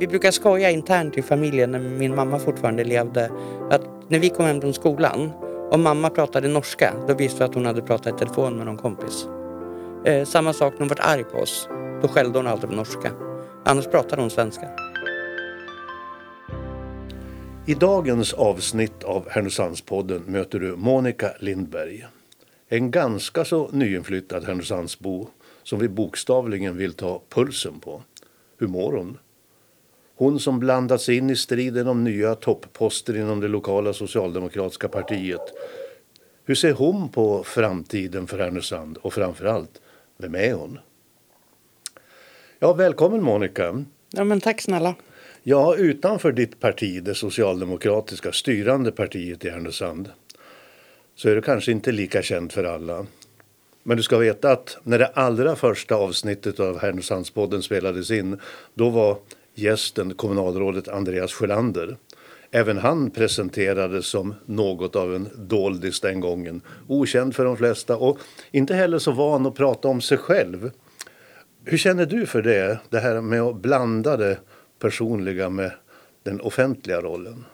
Vi 0.00 0.06
brukar 0.06 0.30
skoja 0.30 0.70
internt 0.70 1.18
i 1.18 1.22
familjen 1.22 1.70
när 1.70 1.78
min 1.78 2.14
mamma 2.14 2.38
fortfarande 2.38 2.84
levde 2.84 3.30
att 3.70 3.82
när 4.08 4.18
vi 4.18 4.28
kom 4.28 4.46
hem 4.46 4.60
från 4.60 4.74
skolan 4.74 5.30
om 5.70 5.82
mamma 5.82 6.10
pratade 6.10 6.48
norska 6.48 6.94
då 7.08 7.14
visste 7.14 7.38
vi 7.38 7.44
att 7.44 7.54
hon 7.54 7.66
hade 7.66 7.82
pratat 7.82 8.14
i 8.14 8.18
telefon 8.18 8.56
med 8.56 8.66
någon 8.66 8.76
kompis. 8.76 9.26
Eh, 10.04 10.24
samma 10.24 10.52
sak 10.52 10.72
när 10.72 10.78
hon 10.78 10.88
var 10.88 10.98
arg 11.00 11.24
på 11.24 11.38
oss. 11.38 11.68
Då 12.02 12.08
skällde 12.08 12.38
hon 12.38 12.46
alltid 12.46 12.70
på 12.70 12.76
norska. 12.76 13.12
Annars 13.64 13.86
pratade 13.86 14.22
hon 14.22 14.30
svenska. 14.30 14.68
I 17.66 17.74
dagens 17.74 18.32
avsnitt 18.32 19.04
av 19.04 19.28
Härnösandspodden 19.30 20.22
möter 20.26 20.58
du 20.58 20.76
Monica 20.76 21.30
Lindberg. 21.40 22.06
En 22.68 22.90
ganska 22.90 23.44
så 23.44 23.68
nyinflyttad 23.72 24.44
Härnösandsbo 24.44 25.26
som 25.62 25.78
vi 25.78 25.88
bokstavligen 25.88 26.76
vill 26.76 26.92
ta 26.92 27.22
pulsen 27.28 27.80
på. 27.80 28.02
Hur 28.58 28.66
mår 28.66 28.92
hon? 28.92 29.18
Hon 30.18 30.40
som 30.40 30.58
blandats 30.58 31.08
in 31.08 31.30
i 31.30 31.36
striden 31.36 31.88
om 31.88 32.04
nya 32.04 32.34
toppposter 32.34 33.16
inom 33.16 33.40
det 33.40 33.48
lokala 33.48 33.92
socialdemokratiska 33.92 34.88
partiet. 34.88 35.40
Hur 36.44 36.54
ser 36.54 36.72
hon 36.72 37.08
på 37.08 37.44
framtiden 37.44 38.26
för 38.26 38.38
Härnösand 38.38 38.96
och 38.96 39.12
framförallt, 39.12 39.80
vem 40.16 40.34
är 40.34 40.52
hon? 40.52 40.78
Ja, 42.58 42.72
välkommen 42.72 43.22
Monica. 43.22 43.84
Ja, 44.10 44.24
men 44.24 44.40
tack 44.40 44.60
snälla. 44.60 44.94
Ja, 45.42 45.76
utanför 45.76 46.32
ditt 46.32 46.60
parti, 46.60 47.02
det 47.02 47.14
socialdemokratiska 47.14 48.32
styrande 48.32 48.92
partiet 48.92 49.44
i 49.44 49.50
Härnösand, 49.50 50.10
så 51.14 51.28
är 51.28 51.34
du 51.34 51.42
kanske 51.42 51.72
inte 51.72 51.92
lika 51.92 52.22
känd 52.22 52.52
för 52.52 52.64
alla. 52.64 53.06
Men 53.82 53.96
du 53.96 54.02
ska 54.02 54.18
veta 54.18 54.52
att 54.52 54.78
när 54.82 54.98
det 54.98 55.06
allra 55.06 55.56
första 55.56 55.94
avsnittet 55.94 56.60
av 56.60 56.78
Härnösandspodden 56.78 57.62
spelades 57.62 58.10
in, 58.10 58.40
då 58.74 58.90
var 58.90 59.18
gästen 59.58 60.14
kommunalrådet 60.14 60.88
Andreas 60.88 61.32
Sjölander. 61.32 61.96
Även 62.50 62.78
han 62.78 63.10
presenterades 63.10 64.06
som 64.06 64.34
något 64.46 64.96
av 64.96 65.14
en 65.14 65.28
doldis 65.36 66.00
den 66.00 66.20
gången. 66.20 66.60
Okänd 66.88 67.34
för 67.34 67.44
de 67.44 67.56
flesta 67.56 67.96
och 67.96 68.18
inte 68.50 68.74
heller 68.74 68.98
så 68.98 69.12
van 69.12 69.46
att 69.46 69.54
prata 69.54 69.88
om 69.88 70.00
sig 70.00 70.18
själv. 70.18 70.70
Hur 71.64 71.78
känner 71.78 72.06
du 72.06 72.26
för 72.26 72.42
det, 72.42 72.78
det 72.90 72.98
här 72.98 73.20
med 73.20 73.42
att 73.42 73.56
blanda 73.56 74.16
det 74.16 74.38
personliga 74.78 75.50
med 75.50 75.72
den 76.22 76.40
offentliga 76.40 77.00
rollen? 77.00 77.44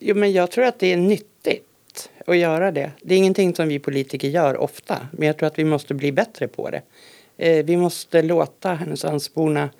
Jo, 0.00 0.16
men 0.16 0.32
jag 0.32 0.50
tror 0.50 0.64
att 0.64 0.78
det 0.78 0.92
är 0.92 0.96
nyttigt 0.96 2.10
att 2.26 2.36
göra 2.36 2.72
det. 2.72 2.90
Det 3.02 3.14
är 3.14 3.18
ingenting 3.18 3.54
som 3.54 3.68
vi 3.68 3.78
politiker 3.78 4.28
gör 4.28 4.56
ofta, 4.56 5.08
men 5.12 5.26
jag 5.26 5.38
tror 5.38 5.46
att 5.46 5.58
vi 5.58 5.64
måste 5.64 5.94
bli 5.94 6.12
bättre 6.12 6.48
på 6.48 6.70
det. 6.70 6.82
Eh, 7.36 7.64
vi 7.64 7.76
måste 7.76 8.22
låta 8.22 8.74
Härnösandsborna 8.74 9.70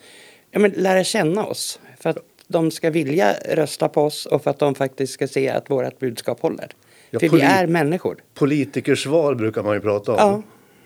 ja, 0.50 0.58
men 0.58 0.70
lära 0.70 1.04
känna 1.04 1.46
oss 1.46 1.80
för 2.00 2.10
att 2.10 2.18
de 2.46 2.70
ska 2.70 2.90
vilja 2.90 3.34
rösta 3.48 3.88
på 3.88 4.02
oss 4.02 4.26
och 4.26 4.42
för 4.42 4.50
att 4.50 4.58
de 4.58 4.74
faktiskt 4.74 5.12
ska 5.12 5.28
se 5.28 5.48
att 5.48 5.70
vårt 5.70 5.98
budskap 5.98 6.40
håller. 6.40 6.68
Ja, 7.10 7.20
för 7.20 7.28
vi 7.28 7.40
är 7.40 7.66
människor. 7.66 8.22
Politikersvar 8.34 9.34
brukar 9.34 9.62
man 9.62 9.74
ju 9.74 9.80
prata 9.80 10.12
om. 10.12 10.18
Ja. 10.18 10.42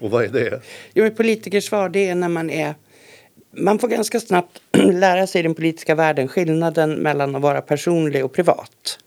Och 0.07 0.11
vad 0.11 0.25
är 0.25 0.29
det? 0.29 0.61
Jo, 0.95 1.11
politikersvar 1.11 1.89
det 1.89 2.09
är 2.09 2.15
när 2.15 2.29
man 2.29 2.51
är 2.51 2.75
man 3.57 3.79
får 3.79 3.89
ganska 3.89 4.21
snabbt 4.21 4.61
lära 4.93 5.27
sig 5.27 5.39
i 5.39 5.43
den 5.43 5.55
politiska 5.55 5.95
världen 5.95 6.29
skillnaden 6.29 6.95
mellan 6.95 7.37
att 7.37 7.43
vara 7.43 7.61
personlig 7.63 8.25
och 8.25 8.33
privat. 8.33 8.99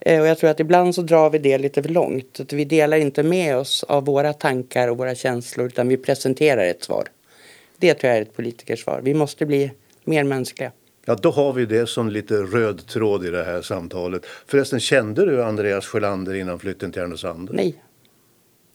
Eh, 0.00 0.20
och 0.20 0.26
jag 0.26 0.38
tror 0.38 0.50
att 0.50 0.60
ibland 0.60 0.94
så 0.94 1.02
drar 1.02 1.30
vi 1.30 1.38
det 1.38 1.58
lite 1.58 1.82
för 1.82 1.90
långt. 1.90 2.40
Att 2.40 2.52
vi 2.52 2.64
delar 2.64 2.96
inte 2.96 3.22
med 3.22 3.56
oss 3.56 3.84
av 3.84 4.04
våra 4.04 4.32
tankar 4.32 4.88
och 4.88 4.98
våra 4.98 5.14
känslor 5.14 5.66
utan 5.66 5.88
vi 5.88 5.96
presenterar 5.96 6.64
ett 6.64 6.84
svar. 6.84 7.04
Det 7.78 7.94
tror 7.94 8.08
jag 8.08 8.18
är 8.18 8.22
ett 8.22 8.36
politikersvar. 8.36 9.00
Vi 9.04 9.14
måste 9.14 9.46
bli 9.46 9.72
mer 10.04 10.24
mänskliga. 10.24 10.72
Ja, 11.04 11.14
då 11.14 11.30
har 11.30 11.52
vi 11.52 11.66
det 11.66 11.86
som 11.86 12.08
lite 12.08 12.34
röd 12.34 12.86
tråd 12.86 13.26
i 13.26 13.30
det 13.30 13.44
här 13.44 13.62
samtalet. 13.62 14.26
Förresten, 14.46 14.80
kände 14.80 15.26
du 15.26 15.44
Andreas 15.44 15.86
Sjölander 15.86 16.34
innan 16.34 16.58
flytten 16.58 16.92
till 16.92 17.02
Härnösand? 17.02 17.50
Nej, 17.52 17.82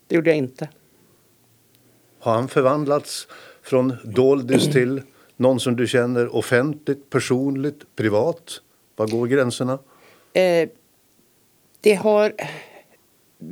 det 0.07 0.15
gjorde 0.15 0.29
jag 0.29 0.37
inte. 0.37 0.69
Har 2.19 2.33
han 2.33 2.47
förvandlats 2.47 3.27
från 3.61 3.93
doldis 4.03 4.67
till 4.71 5.01
någon 5.37 5.59
som 5.59 5.75
du 5.75 5.87
känner 5.87 6.35
offentligt, 6.35 7.09
personligt, 7.09 7.95
privat? 7.95 8.61
Var 8.95 9.07
går 9.07 9.27
gränserna? 9.27 9.79
Eh, 10.33 10.69
det 11.81 11.93
har... 11.93 12.33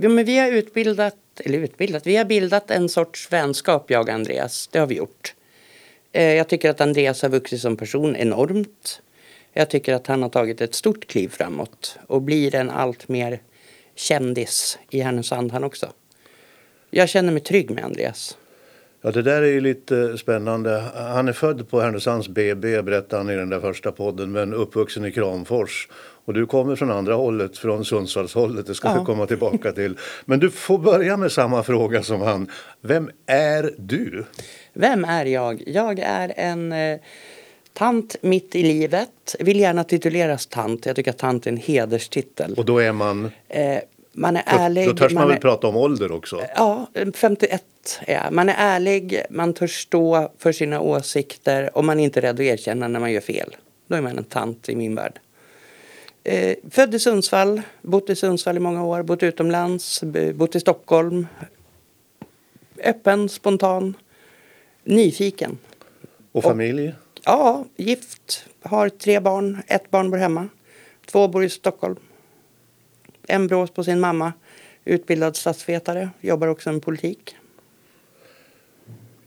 Ja, 0.01 0.09
men 0.09 0.25
vi 0.25 0.37
har 0.37 0.51
utbildat, 0.51 1.15
eller 1.45 1.59
utbildat, 1.59 2.07
vi 2.07 2.15
har 2.15 2.25
bildat 2.25 2.71
en 2.71 2.89
sorts 2.89 3.31
vänskap, 3.31 3.91
jag 3.91 4.01
och 4.01 4.09
Andreas. 4.09 4.67
Det 4.67 4.79
har 4.79 4.87
vi 4.87 4.95
gjort. 4.95 5.33
Eh, 6.17 6.33
jag 6.33 6.47
tycker 6.47 6.69
att 6.69 6.81
Andreas 6.81 7.21
har 7.21 7.29
vuxit 7.29 7.61
som 7.61 7.77
person 7.77 8.15
enormt. 8.15 9.01
Jag 9.53 9.69
tycker 9.69 9.93
att 9.93 10.07
han 10.07 10.21
har 10.21 10.29
tagit 10.29 10.61
ett 10.61 10.75
stort 10.75 11.07
kliv 11.07 11.29
framåt 11.29 11.99
och 12.07 12.21
blir 12.21 12.55
en 12.55 12.69
allt 12.69 13.07
mer 13.07 13.41
kändis 13.95 14.79
i 14.89 14.99
Härnösand 14.99 15.51
han 15.51 15.63
också. 15.63 15.87
Jag 16.89 17.09
känner 17.09 17.31
mig 17.31 17.41
trygg 17.41 17.71
med 17.71 17.83
Andreas. 17.83 18.37
Ja, 19.07 19.11
det 19.11 19.21
där 19.21 19.41
är 19.41 19.47
ju 19.47 19.61
lite 19.61 20.17
spännande. 20.17 20.83
Han 20.95 21.27
är 21.27 21.33
född 21.33 21.69
på 21.69 21.81
Härnösands 21.81 22.27
BB, 22.27 22.81
berättade 22.81 23.17
han 23.17 23.29
i 23.29 23.35
den 23.35 23.49
där 23.49 23.59
första 23.59 23.91
podden, 23.91 24.31
men 24.31 24.53
uppvuxen 24.53 25.05
i 25.05 25.11
Kramfors. 25.11 25.87
Och 26.25 26.33
du 26.33 26.45
kommer 26.45 26.75
från 26.75 26.91
andra 26.91 27.13
hållet, 27.13 27.57
från 27.57 27.85
Sundsvallshållet, 27.85 28.67
det 28.67 28.75
ska 28.75 28.87
ja. 28.87 28.99
vi 28.99 29.05
komma 29.05 29.25
tillbaka 29.25 29.71
till. 29.71 29.97
Men 30.25 30.39
du 30.39 30.49
får 30.49 30.77
börja 30.77 31.17
med 31.17 31.31
samma 31.31 31.63
fråga 31.63 32.03
som 32.03 32.21
han. 32.21 32.51
Vem 32.81 33.09
är 33.25 33.73
du? 33.77 34.25
Vem 34.73 35.05
är 35.05 35.25
jag? 35.25 35.63
Jag 35.67 35.99
är 35.99 36.33
en 36.35 36.71
eh, 36.71 36.99
tant 37.73 38.15
mitt 38.21 38.55
i 38.55 38.63
livet. 38.63 39.35
Vill 39.39 39.59
gärna 39.59 39.83
tituleras 39.83 40.47
tant. 40.47 40.85
Jag 40.85 40.95
tycker 40.95 41.11
att 41.11 41.17
tant 41.17 41.47
är 41.47 41.51
en 41.51 41.57
hederstitel. 41.57 42.53
Och 42.57 42.65
då 42.65 42.79
är 42.79 42.91
man? 42.91 43.31
Eh, 43.49 43.79
man 44.17 44.37
är 44.37 44.43
ärlig. 44.45 44.87
Då 44.87 44.93
törs 44.93 45.13
man, 45.13 45.21
man 45.21 45.27
väl 45.27 45.37
är, 45.37 45.41
prata 45.41 45.67
om 45.67 45.75
ålder 45.75 46.11
också? 46.11 46.41
Ja, 46.55 46.87
51 47.13 47.63
är 48.01 48.13
jag. 48.13 48.33
Man 48.33 48.49
är 48.49 48.55
ärlig, 48.57 49.21
man 49.29 49.53
törs 49.53 49.81
stå 49.81 50.31
för 50.37 50.51
sina 50.51 50.79
åsikter 50.79 51.77
och 51.77 51.85
man 51.85 51.99
är 51.99 52.03
inte 52.03 52.21
rädd 52.21 52.35
att 52.35 52.39
erkänna 52.39 52.87
när 52.87 52.99
man 52.99 53.11
gör 53.11 53.21
fel. 53.21 53.55
Då 53.87 53.95
är 53.95 54.01
man 54.01 54.17
en 54.17 54.23
tant 54.23 54.69
i 54.69 54.75
min 54.75 54.95
värld. 54.95 55.19
Eh, 56.23 56.55
född 56.71 56.95
i 56.95 56.99
Sundsvall, 56.99 57.61
bott 57.81 58.09
i 58.09 58.15
Sundsvall 58.15 58.57
i 58.57 58.59
många 58.59 58.83
år, 58.83 59.03
bott 59.03 59.23
utomlands, 59.23 60.03
bott 60.33 60.55
i 60.55 60.59
Stockholm. 60.59 61.27
Öppen, 62.83 63.29
spontan, 63.29 63.93
nyfiken. 64.83 65.57
Och 66.31 66.43
familj? 66.43 66.87
Och, 66.87 67.21
ja, 67.23 67.65
gift, 67.75 68.45
har 68.61 68.89
tre 68.89 69.19
barn, 69.19 69.61
ett 69.67 69.91
barn 69.91 70.11
bor 70.11 70.17
hemma. 70.17 70.49
Två 71.05 71.27
bor 71.27 71.43
i 71.43 71.49
Stockholm. 71.49 71.95
En 73.27 73.47
brås 73.47 73.71
på 73.71 73.83
sin 73.83 73.99
mamma, 73.99 74.33
utbildad 74.85 75.35
statsvetare, 75.35 76.09
jobbar 76.21 76.47
också 76.47 76.71
med 76.71 76.81
politik. 76.81 77.35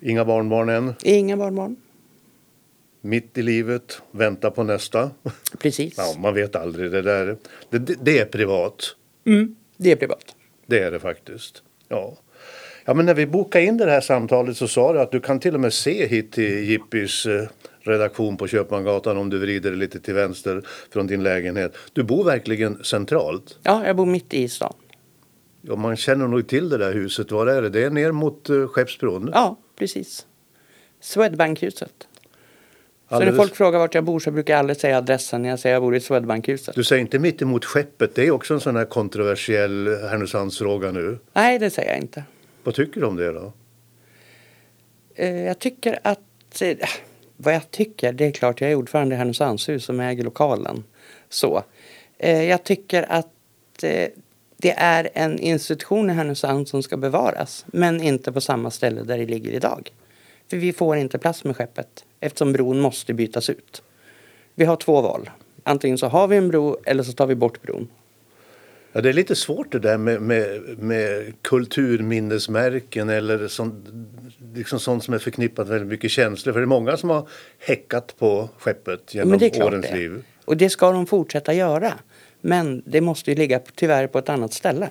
Inga 0.00 0.24
barnbarn 0.24 0.68
än? 0.68 0.94
Inga 1.02 1.36
barnbarn. 1.36 1.76
Mitt 3.00 3.38
i 3.38 3.42
livet, 3.42 4.02
vänta 4.10 4.50
på 4.50 4.62
nästa. 4.62 5.10
Precis. 5.58 5.94
Ja, 5.96 6.14
man 6.18 6.34
vet 6.34 6.56
aldrig. 6.56 6.90
Det, 6.90 7.02
där, 7.02 7.36
det, 7.70 7.78
det, 7.78 7.96
det 8.02 8.18
är 8.18 8.24
privat. 8.24 8.96
Mm, 9.24 9.56
det 9.76 9.92
är 9.92 9.96
privat. 9.96 10.36
Det 10.66 10.78
är 10.78 10.90
det 10.90 11.00
faktiskt. 11.00 11.62
Ja. 11.88 12.16
Ja, 12.84 12.94
men 12.94 13.06
när 13.06 13.14
vi 13.14 13.26
bokade 13.26 13.64
in 13.64 13.76
det 13.76 13.90
här 13.90 14.00
samtalet 14.00 14.56
så 14.56 14.68
sa 14.68 14.92
du 14.92 15.00
att 15.00 15.12
du 15.12 15.20
kan 15.20 15.40
till 15.40 15.54
och 15.54 15.60
med 15.60 15.72
se 15.72 16.06
hit 16.06 16.32
till 16.32 16.64
Jippis 16.64 17.26
eh, 17.26 17.48
redaktion 17.82 18.36
på 18.36 18.46
Köpmangatan 18.46 19.16
om 19.16 19.30
du 19.30 19.38
vrider 19.38 19.72
lite 19.72 20.00
till 20.00 20.14
vänster 20.14 20.62
från 20.90 21.06
din 21.06 21.22
lägenhet. 21.22 21.76
Du 21.92 22.02
bor 22.02 22.24
verkligen 22.24 22.84
centralt. 22.84 23.58
Ja, 23.62 23.86
jag 23.86 23.96
bor 23.96 24.06
mitt 24.06 24.34
i 24.34 24.48
stan. 24.48 24.74
Ja, 25.62 25.76
man 25.76 25.96
känner 25.96 26.28
nog 26.28 26.46
till 26.46 26.68
det 26.68 26.78
där 26.78 26.92
huset. 26.92 27.30
Var 27.30 27.46
är 27.46 27.62
det? 27.62 27.68
Det 27.68 27.84
är 27.84 27.90
ner 27.90 28.12
mot 28.12 28.50
uh, 28.50 28.68
Skeppsbron? 28.68 29.30
Ja, 29.34 29.56
precis. 29.78 30.26
Swedbankhuset. 31.00 31.92
Så 33.08 33.14
Alldeles... 33.14 33.32
när 33.32 33.38
folk 33.38 33.54
frågar 33.54 33.78
vart 33.78 33.94
jag 33.94 34.04
bor 34.04 34.20
så 34.20 34.30
brukar 34.30 34.54
jag 34.54 34.58
aldrig 34.58 34.76
säga 34.76 34.98
adressen 34.98 35.42
när 35.42 35.48
jag 35.48 35.58
säger 35.58 35.74
jag 35.74 35.82
bor 35.82 35.96
i 35.96 36.00
Swedbankhuset. 36.00 36.74
Du 36.74 36.84
säger 36.84 37.00
inte 37.00 37.18
mitt 37.18 37.42
emot 37.42 37.64
skeppet. 37.64 38.14
Det 38.14 38.26
är 38.26 38.30
också 38.30 38.54
en 38.54 38.60
sån 38.60 38.76
här 38.76 38.84
kontroversiell 38.84 39.86
Härnösandsfråga 39.86 40.92
nu. 40.92 41.18
Nej, 41.32 41.58
det 41.58 41.70
säger 41.70 41.90
jag 41.90 41.98
inte. 41.98 42.24
Vad 42.64 42.74
tycker 42.74 43.00
du 43.00 43.06
om 43.06 43.16
det 43.16 43.32
då? 43.32 43.52
Uh, 45.20 45.42
jag 45.42 45.58
tycker 45.58 45.98
att... 46.02 46.20
Vad 47.42 47.54
jag 47.54 47.70
tycker, 47.70 48.12
det 48.12 48.26
är 48.26 48.30
klart 48.30 48.60
jag 48.60 48.70
är 48.70 48.74
ordförande 48.74 49.14
i 49.14 49.18
Härnösandshus 49.18 49.84
som 49.84 50.00
äger 50.00 50.24
lokalen. 50.24 50.84
Så. 51.28 51.62
Eh, 52.18 52.44
jag 52.44 52.64
tycker 52.64 53.12
att 53.12 53.82
eh, 53.82 54.08
det 54.56 54.70
är 54.76 55.10
en 55.14 55.38
institution 55.38 56.10
i 56.10 56.12
Härnösand 56.12 56.68
som 56.68 56.82
ska 56.82 56.96
bevaras 56.96 57.64
men 57.66 58.02
inte 58.02 58.32
på 58.32 58.40
samma 58.40 58.70
ställe 58.70 59.02
där 59.02 59.18
det 59.18 59.26
ligger 59.26 59.52
idag. 59.52 59.92
För 60.50 60.56
vi 60.56 60.72
får 60.72 60.96
inte 60.96 61.18
plats 61.18 61.44
med 61.44 61.56
skeppet 61.56 62.04
eftersom 62.20 62.52
bron 62.52 62.80
måste 62.80 63.14
bytas 63.14 63.50
ut. 63.50 63.82
Vi 64.54 64.64
har 64.64 64.76
två 64.76 65.00
val. 65.00 65.30
Antingen 65.62 65.98
så 65.98 66.06
har 66.06 66.28
vi 66.28 66.36
en 66.36 66.48
bro 66.48 66.76
eller 66.84 67.02
så 67.02 67.12
tar 67.12 67.26
vi 67.26 67.34
bort 67.34 67.62
bron. 67.62 67.88
Ja, 68.92 69.00
det 69.00 69.08
är 69.08 69.12
lite 69.12 69.36
svårt 69.36 69.72
det 69.72 69.78
där 69.78 69.98
med, 69.98 70.22
med, 70.22 70.60
med 70.78 71.32
kulturminnesmärken 71.42 73.08
eller 73.08 73.48
sånt, 73.48 73.84
liksom 74.54 74.80
sånt 74.80 75.04
som 75.04 75.14
är 75.14 75.18
förknippat 75.18 75.66
med 75.66 75.72
väldigt 75.72 75.88
mycket 75.88 76.10
känslor. 76.10 76.52
För 76.52 76.60
det 76.60 76.64
är 76.64 76.66
många 76.66 76.96
som 76.96 77.10
har 77.10 77.28
häckat 77.58 78.14
på 78.18 78.48
skeppet 78.58 79.14
genom 79.14 79.32
årens 79.32 79.86
det. 79.86 79.96
liv. 79.96 80.24
Och 80.44 80.56
det 80.56 80.70
ska 80.70 80.92
de 80.92 81.06
fortsätta 81.06 81.52
göra. 81.52 81.92
Men 82.40 82.82
det 82.86 83.00
måste 83.00 83.30
ju 83.30 83.36
ligga 83.36 83.60
tyvärr 83.74 84.06
på 84.06 84.18
ett 84.18 84.28
annat 84.28 84.52
ställe. 84.52 84.88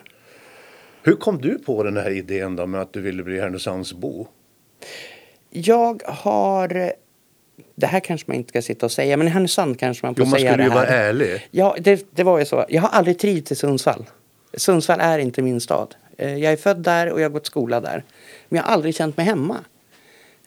Hur 1.04 1.16
kom 1.16 1.42
du 1.42 1.60
på 1.60 1.84
den 1.84 1.98
här 1.98 2.10
idén 2.10 2.56
då 2.56 2.66
med 2.66 2.82
att 2.82 2.94
du 2.94 3.02
ville 3.02 3.24
bli 3.24 3.40
Härnösandsbo? 3.40 4.28
Jag 5.50 6.02
har... 6.06 6.94
Det 7.76 7.88
här 7.88 8.00
kanske 8.00 8.28
man 8.28 8.38
inte 8.38 8.50
ska 8.50 8.62
sitta 8.62 8.86
och 8.86 8.92
säga, 8.92 9.18
men 9.18 9.28
i 9.28 9.30
Härnösand 9.30 9.80
kanske 9.80 10.06
man 10.06 10.16
får 10.16 10.26
Jo, 10.26 10.30
man 10.30 10.40
säga 10.40 10.52
skulle 10.52 10.64
det 10.64 10.68
ju 10.68 10.70
här. 10.70 10.78
vara 10.80 10.88
ärlig. 10.88 11.48
Ja, 11.52 11.76
det, 11.80 12.08
det 12.16 12.24
var 12.24 12.40
ju 12.40 12.46
så. 12.46 12.66
Jag 12.70 12.82
har 12.82 12.90
aldrig 12.90 13.20
trivts 13.20 13.52
i 13.52 13.56
Sundsvall. 13.56 14.06
Sundsvall 14.54 15.00
är 15.02 15.20
inte 15.20 15.42
min 15.42 15.62
stad. 15.62 15.96
Eh, 16.18 16.36
Jag 16.38 16.54
är 16.54 16.58
född 16.58 16.78
där 16.78 17.12
och 17.12 17.20
jag 17.22 17.26
har 17.26 17.30
gått 17.32 17.46
skola 17.46 17.82
där. 17.82 18.04
Men 18.50 18.58
jag 18.58 18.64
har 18.64 18.72
aldrig 18.74 18.96
känt 18.96 19.18
mig 19.18 19.26
hemma. 19.26 19.58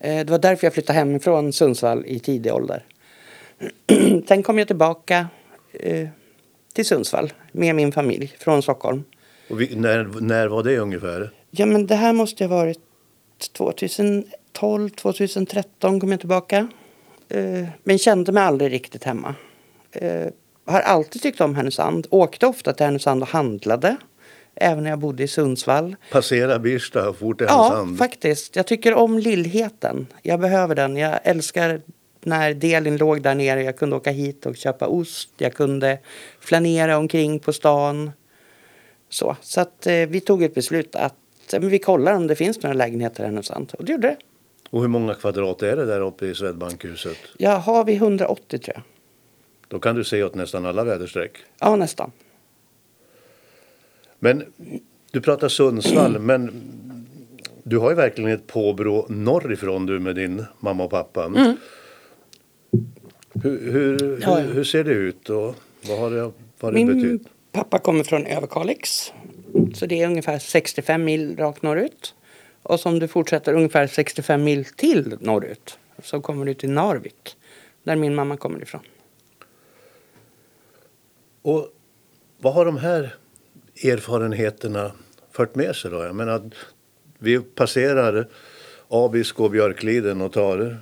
Eh, 0.01 0.25
Det 0.25 0.31
var 0.31 0.39
därför 0.39 0.67
jag 0.67 0.73
flyttade 0.75 0.99
hemifrån 0.99 1.53
Sundsvall 1.53 2.05
i 2.07 2.19
tidig 2.19 2.53
ålder. 2.55 2.85
Sen 4.29 4.43
kom 4.43 4.59
jag 4.59 4.67
tillbaka 4.67 5.27
eh, 5.73 6.09
till 6.75 6.85
Sundsvall 6.87 7.33
med 7.53 7.75
min 7.75 7.93
familj 7.93 8.33
från 8.39 8.63
Stockholm. 8.63 9.05
Och 9.51 9.61
vi, 9.61 9.77
när, 9.77 10.05
när 10.21 10.47
var 10.49 10.63
det 10.63 10.79
ungefär? 10.79 11.31
Ja, 11.51 11.67
men 11.67 11.87
det 11.87 11.95
här 11.95 12.13
måste 12.13 12.45
ha 12.45 12.57
varit 12.57 12.79
2012, 13.57 14.89
2013 14.91 16.01
kom 16.01 16.11
jag 16.11 16.21
tillbaka. 16.21 16.69
Eh, 17.33 17.65
men 17.85 17.99
kände 17.99 18.33
mig 18.33 18.43
aldrig 18.43 18.73
riktigt 18.73 19.05
hemma. 19.05 19.35
Eh, 19.93 20.27
har 20.65 20.81
alltid 20.81 21.23
tyckt 21.23 21.41
om 21.41 21.55
Härnösand. 21.55 22.07
Åkte 22.11 22.47
ofta 22.47 22.73
till 22.73 22.87
Härnösand 22.87 23.23
och 23.23 23.29
handlade. 23.29 23.97
Även 24.55 24.85
när 24.85 24.91
jag 24.91 24.99
bodde 24.99 25.23
i 25.23 25.29
Sundsvall. 25.29 25.97
Passera 26.13 26.59
Birsta 26.59 27.09
och 27.09 27.17
fort 27.17 27.39
till 27.39 27.47
Ja, 27.51 27.63
Härnösand? 27.63 27.99
faktiskt. 27.99 28.57
Jag 28.57 28.67
tycker 28.67 28.95
om 28.95 29.19
lillheten. 29.19 30.07
Jag 30.23 30.41
behöver 30.41 30.75
den. 30.75 30.97
Jag 30.97 31.19
älskar 31.23 31.81
när 32.21 32.55
delen 32.55 32.97
låg 32.97 33.23
där 33.23 33.35
nere. 33.35 33.63
Jag 33.63 33.77
kunde 33.77 33.97
åka 33.97 34.11
hit 34.11 34.47
och 34.47 34.57
köpa 34.57 34.87
ost. 34.87 35.29
Jag 35.37 35.55
kunde 35.55 35.99
flanera 36.41 36.99
omkring 36.99 37.39
på 37.39 37.53
stan. 37.53 38.11
Så, 39.09 39.37
så 39.43 39.61
att 39.61 39.87
eh, 39.87 39.95
vi 39.95 40.21
tog 40.21 40.43
ett 40.43 40.55
beslut 40.55 40.97
att 40.97 41.15
men 41.53 41.69
vi 41.69 41.79
kollar 41.79 42.15
om 42.15 42.27
det 42.27 42.37
finns 42.37 42.63
några 42.63 42.75
lägenheter 42.75 43.23
i 43.23 43.27
Härnösand. 43.27 43.73
Och 43.79 43.85
det 43.85 43.93
gjorde 43.93 44.09
det. 44.09 44.17
Och 44.73 44.81
hur 44.81 44.89
många 44.89 45.15
kvadrat 45.15 45.63
är 45.63 45.77
det 45.77 45.87
där 45.87 46.01
uppe 46.01 46.27
i 46.27 46.35
Swedbankhuset? 46.35 47.17
Ja, 47.39 47.57
har 47.57 47.85
vi 47.85 47.95
180 47.95 48.59
tror 48.59 48.75
jag. 48.77 48.83
Då 49.69 49.79
kan 49.79 49.97
du 49.97 50.05
se 50.05 50.23
åt 50.23 50.35
nästan 50.35 50.67
alla 50.67 50.85
väderstreck. 50.85 51.37
Ja, 51.59 51.77
nästan. 51.77 52.13
Men 54.19 54.45
du 55.11 55.21
pratar 55.21 55.49
Sundsvall, 55.49 56.19
men 56.21 56.51
du 57.63 57.79
har 57.79 57.91
ju 57.91 57.97
verkligen 57.97 58.31
ett 58.31 58.47
påbrå 58.47 59.07
norrifrån 59.09 59.87
du 59.87 59.99
med 59.99 60.15
din 60.15 60.45
mamma 60.61 60.85
och 60.85 60.91
pappa. 60.91 61.29
Hur, 63.43 63.73
hur, 63.73 64.03
Mm. 64.03 64.21
Ja, 64.23 64.35
hur, 64.39 64.55
hur 64.55 64.65
ser 64.65 64.85
det 64.85 64.93
ut 64.93 65.31
och 65.31 65.55
vad 65.89 65.99
har 65.99 66.11
det, 66.11 66.21
vad 66.21 66.33
har 66.61 66.73
det 66.73 66.85
Min 66.85 67.03
betytt? 67.03 67.29
pappa 67.53 67.79
kommer 67.79 68.05
från 68.05 68.27
Överkalix. 68.27 69.13
Så 69.75 69.87
det 69.87 70.03
är 70.03 70.07
ungefär 70.07 70.39
65 70.39 71.05
mil 71.05 71.37
rakt 71.37 71.63
norrut. 71.63 72.15
Och 72.63 72.81
som 72.81 72.99
du 72.99 73.09
fortsätter 73.09 73.55
ungefär 73.55 73.87
65 73.87 74.45
mil 74.45 74.65
till 74.65 75.17
norrut 75.21 75.79
så 76.03 76.21
kommer 76.21 76.47
du 76.47 76.55
till 76.55 76.71
Narvik. 76.71 77.37
Där 77.83 77.97
min 77.97 78.15
mamma 78.15 78.37
kommer 78.37 78.63
ifrån. 78.63 78.81
Och 81.43 81.69
vad 82.39 82.55
har 82.55 82.65
de 82.65 82.77
här 82.77 83.15
erfarenheterna 83.85 84.93
fört 85.33 85.55
med 85.55 85.77
sig 85.77 85.91
då? 85.91 86.05
Jag 86.05 86.15
menar, 86.15 86.51
vi 87.19 87.41
passerar 87.41 88.29
Abisko 88.89 89.45
och 89.45 89.51
Björkliden 89.51 90.21
och 90.21 90.33
tar 90.33 90.79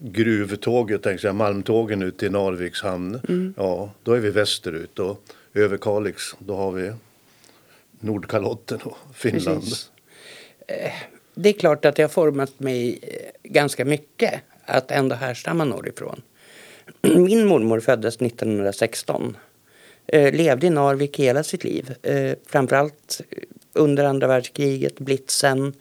gruvtåget, 0.00 1.02
tänkte 1.02 1.26
jag, 1.26 1.36
malmtågen 1.36 2.02
ut 2.02 2.18
till 2.18 2.32
Narviks 2.32 2.82
hamn. 2.82 3.20
Mm. 3.28 3.54
Ja, 3.56 3.90
då 4.02 4.12
är 4.12 4.20
vi 4.20 4.30
västerut 4.30 4.98
och 4.98 5.20
över 5.54 5.76
Kalix, 5.76 6.22
då 6.38 6.56
har 6.56 6.72
vi 6.72 6.92
Nordkalotten 8.00 8.80
och 8.82 8.96
Finland. 9.14 9.60
Precis. 9.60 9.90
Eh, 10.66 10.92
det 11.34 11.48
är 11.48 11.52
klart 11.52 11.84
att 11.84 11.96
det 11.96 12.02
har 12.02 12.08
format 12.08 12.60
mig 12.60 12.98
eh, 13.02 13.30
ganska 13.42 13.84
mycket 13.84 14.40
att 14.64 14.90
ändå 14.90 15.14
härstamma 15.14 15.64
norrifrån. 15.64 16.22
Min 17.02 17.46
mormor 17.46 17.80
föddes 17.80 18.16
1916. 18.16 19.36
Eh, 20.06 20.34
levde 20.34 20.66
i 20.66 20.70
Narvik 20.70 21.18
hela 21.18 21.42
sitt 21.42 21.64
liv. 21.64 21.94
Framförallt 22.46 23.20
under 23.72 24.04
andra 24.04 24.26
världskriget, 24.26 24.98
blitzen. 24.98 25.72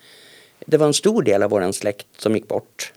Det 0.65 0.77
var 0.77 0.87
en 0.87 0.93
stor 0.93 1.23
del 1.23 1.43
av 1.43 1.49
vår 1.49 1.71
släkt 1.71 2.07
som 2.17 2.35
gick 2.35 2.47
bort 2.47 2.93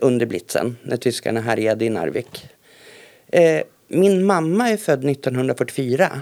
under 0.00 0.26
blitzen 0.26 0.76
när 0.82 0.96
tyskarna 0.96 1.40
härjade 1.40 1.84
i 1.84 1.88
Narvik. 1.88 2.48
Min 3.88 4.26
mamma 4.26 4.70
är 4.70 4.76
född 4.76 5.10
1944. 5.10 6.20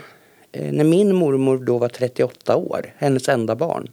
När 0.52 0.84
min 0.84 1.14
mormor 1.14 1.58
då 1.58 1.78
var 1.78 1.88
38 1.88 2.56
år, 2.56 2.94
hennes 2.98 3.28
enda 3.28 3.56
barn. 3.56 3.88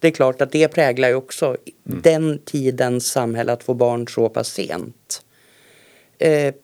Det 0.00 0.08
är 0.08 0.12
klart 0.12 0.40
att 0.40 0.52
det 0.52 0.68
präglar 0.68 1.08
ju 1.08 1.14
också 1.14 1.56
den 1.84 2.38
tidens 2.44 3.06
samhälle 3.06 3.52
att 3.52 3.62
få 3.62 3.74
barn 3.74 4.08
så 4.08 4.28
pass 4.28 4.48
sent. 4.48 5.22
Eh, 6.18 6.54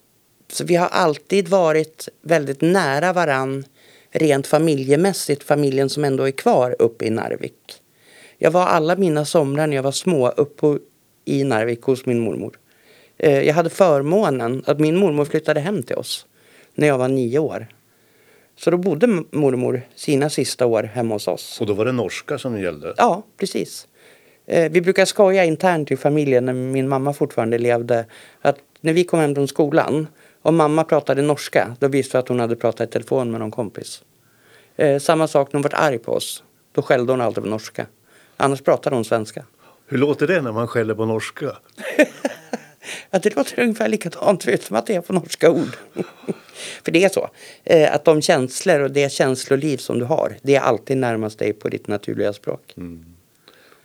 så 0.51 0.63
vi 0.65 0.75
har 0.75 0.87
alltid 0.87 1.47
varit 1.47 2.09
väldigt 2.21 2.61
nära 2.61 3.13
varann 3.13 3.65
rent 4.11 4.47
familjemässigt, 4.47 5.43
familjen 5.43 5.89
som 5.89 6.05
ändå 6.05 6.27
är 6.27 6.31
kvar 6.31 6.75
uppe 6.79 7.05
i 7.05 7.09
Narvik. 7.09 7.81
Jag 8.37 8.51
var 8.51 8.65
alla 8.65 8.95
mina 8.95 9.25
somrar 9.25 9.67
när 9.67 9.75
jag 9.75 9.83
var 9.83 9.91
små 9.91 10.29
uppe 10.29 10.77
i 11.25 11.43
Narvik 11.43 11.81
hos 11.81 12.05
min 12.05 12.19
mormor. 12.19 12.59
Eh, 13.17 13.41
Jag 13.41 13.53
hade 13.53 13.69
förmånen 13.69 14.63
att 14.65 14.79
min 14.79 14.97
mormor 14.97 15.25
flyttade 15.25 15.59
hem 15.59 15.83
till 15.83 15.95
oss 15.95 16.25
när 16.75 16.87
jag 16.87 16.97
var 16.97 17.07
nio 17.07 17.39
år. 17.39 17.67
Så 18.57 18.71
då 18.71 18.77
bodde 18.77 19.07
mormor 19.31 19.81
sina 19.95 20.29
sista 20.29 20.65
år 20.65 20.83
hemma 20.83 21.15
hos 21.15 21.27
oss. 21.27 21.61
Och 21.61 21.67
då 21.67 21.73
var 21.73 21.85
det 21.85 21.91
norska 21.91 22.37
som 22.37 22.59
gällde. 22.61 22.93
Ja, 22.97 23.23
precis. 23.37 23.87
Eh, 24.45 24.71
Vi 24.71 24.81
brukar 24.81 25.05
skoja 25.05 25.45
internt 25.45 25.91
i 25.91 25.97
familjen 25.97 26.45
när 26.45 26.53
min 26.53 26.87
mamma 26.89 27.13
fortfarande 27.13 27.57
levde. 27.57 28.05
Att 28.41 28.57
när 28.81 28.93
vi 28.93 29.03
kom 29.03 29.19
hem 29.19 29.35
från 29.35 29.47
skolan 29.47 30.07
och 30.41 30.53
mamma 30.53 30.83
pratade 30.83 31.21
norska, 31.21 31.75
då 31.79 31.87
visste 31.87 32.17
vi 32.17 32.19
att 32.19 32.27
hon 32.27 32.39
hade 32.39 32.55
pratat 32.55 32.89
i 32.89 32.91
telefon 32.91 33.31
med 33.31 33.39
någon 33.39 33.51
kompis. 33.51 34.01
Eh, 34.75 34.99
Samma 34.99 35.27
sak 35.27 35.53
när 35.53 35.57
hon 35.57 35.61
var 35.71 35.79
arg 35.79 35.97
på 35.97 36.11
oss. 36.11 36.43
Då 36.71 36.81
skällde 36.81 37.13
hon 37.13 37.21
alltid 37.21 37.43
på 37.43 37.49
norska. 37.49 37.85
Annars 38.37 38.61
pratade 38.61 38.95
hon 38.95 39.05
svenska. 39.05 39.45
Hur 39.87 39.97
låter 39.97 40.27
det 40.27 40.41
när 40.41 40.51
man 40.51 40.67
skäller 40.67 40.93
på 40.95 41.05
norska? 41.05 41.45
Att 43.09 43.23
det 43.23 43.35
låter 43.35 43.59
ungefär 43.59 43.87
likadant 43.87 44.43
förutom 44.43 44.75
att 44.75 44.85
det 44.85 44.95
är 44.95 45.01
på 45.01 45.13
norska 45.13 45.51
ord. 45.51 45.77
För 46.83 46.91
det 46.91 47.03
är 47.03 47.09
så. 47.09 47.29
Eh, 47.63 47.93
att 47.93 48.05
de 48.05 48.21
känslor 48.21 48.79
och 48.79 48.91
det 48.91 49.11
känsloliv 49.11 49.77
som 49.77 49.99
du 49.99 50.05
har, 50.05 50.37
det 50.41 50.55
är 50.55 50.61
alltid 50.61 50.97
närmast 50.97 51.39
dig 51.39 51.53
på 51.53 51.69
ditt 51.69 51.87
naturliga 51.87 52.33
språk. 52.33 52.75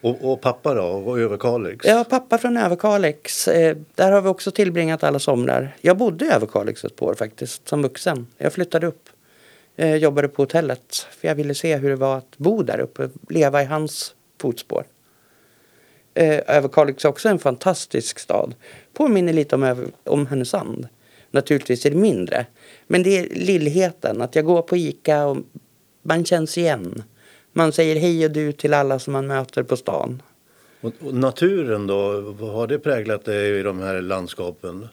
Och, 0.00 0.32
och 0.32 0.40
pappa 0.40 0.75
då, 0.75 0.82
och 0.82 1.21
Överkalix? 1.21 1.87
Ja, 1.87 2.04
pappa 2.11 2.38
från 2.38 2.56
Överkalix. 2.56 3.49
Eh, 3.49 3.76
där 3.94 4.12
har 4.12 4.21
vi 4.21 4.28
också 4.28 4.50
tillbringat 4.50 5.04
alla 5.04 5.18
somrar. 5.18 5.76
Jag 5.80 5.97
bodde 5.97 6.25
i 6.25 6.28
Överkalix 6.28 6.85
ett 6.85 6.97
par 6.97 7.06
år 7.06 7.14
faktiskt, 7.14 7.68
som 7.68 7.82
vuxen. 7.82 8.26
Jag 8.38 8.52
flyttade 8.52 8.87
upp. 8.87 9.09
Eh, 9.76 9.97
jobbade 9.97 10.28
på 10.28 10.42
hotellet. 10.42 11.06
För 11.11 11.28
jag 11.28 11.35
ville 11.35 11.54
se 11.54 11.76
hur 11.76 11.90
det 11.90 11.97
var 11.97 12.18
att 12.18 12.38
bo 12.38 12.62
där 12.62 12.80
uppe, 12.80 13.09
leva 13.28 13.62
i 13.62 13.64
hans 13.64 14.14
fotspår. 14.40 14.85
Eh, 16.14 16.40
Överkalix 16.57 17.04
är 17.04 17.09
också 17.09 17.28
en 17.28 17.38
fantastisk 17.38 18.19
stad. 18.19 18.54
Påminner 18.92 19.33
lite 19.33 19.54
om, 19.54 19.62
Över- 19.62 19.88
om 20.04 20.26
Härnösand. 20.26 20.88
Naturligtvis 21.31 21.87
är 21.87 21.90
det 21.90 21.97
mindre. 21.97 22.47
Men 22.87 23.02
det 23.02 23.19
är 23.19 23.28
lillheten, 23.35 24.23
att 24.23 24.37
jag 24.37 24.45
går 24.45 24.62
på 24.62 24.76
Ica 24.76 25.26
och 25.26 25.37
man 26.02 26.25
känns 26.25 26.59
igen. 26.59 27.02
Man 27.52 27.73
säger 27.73 27.97
hej 28.00 28.25
och 28.25 28.31
du 28.31 28.52
till 28.52 28.75
alla 28.75 28.99
som 28.99 29.12
man 29.12 29.26
möter 29.26 29.62
på 29.62 29.76
stan. 29.76 30.23
Och, 30.81 30.92
och 31.07 31.14
naturen 31.14 31.87
då, 31.87 32.02
har 32.40 32.66
det 32.66 32.78
präglat 32.78 33.25
dig 33.25 33.59
i 33.59 33.62
de 33.62 33.81
här 33.81 34.00
landskapen? 34.00 34.88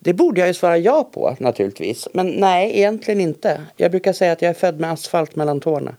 Det 0.00 0.12
borde 0.14 0.40
jag 0.40 0.48
ju 0.48 0.54
svara 0.54 0.78
ja 0.78 1.10
på 1.12 1.36
naturligtvis. 1.40 2.08
Men 2.12 2.26
nej, 2.26 2.78
egentligen 2.78 3.20
inte. 3.20 3.62
Jag 3.76 3.90
brukar 3.90 4.12
säga 4.12 4.32
att 4.32 4.42
jag 4.42 4.50
är 4.50 4.54
född 4.54 4.80
med 4.80 4.92
asfalt 4.92 5.36
mellan 5.36 5.60
tårna. 5.60 5.94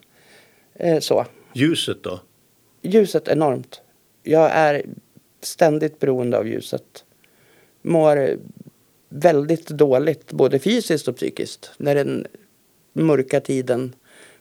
Eh, 0.76 1.00
så. 1.00 1.26
Ljuset 1.54 2.04
då? 2.04 2.20
Ljuset 2.82 3.28
enormt. 3.28 3.82
Jag 4.24 4.52
är 4.52 4.86
ständigt 5.42 6.00
beroende 6.00 6.38
av 6.38 6.48
ljuset. 6.48 7.06
Mår 7.82 8.38
väldigt 9.10 9.68
dåligt 9.68 10.32
både 10.32 10.60
fysiskt 10.60 11.08
och 11.08 11.16
psykiskt 11.16 11.72
när 11.78 11.96
den 11.96 12.28
mörka 12.94 13.40
tiden 13.40 13.96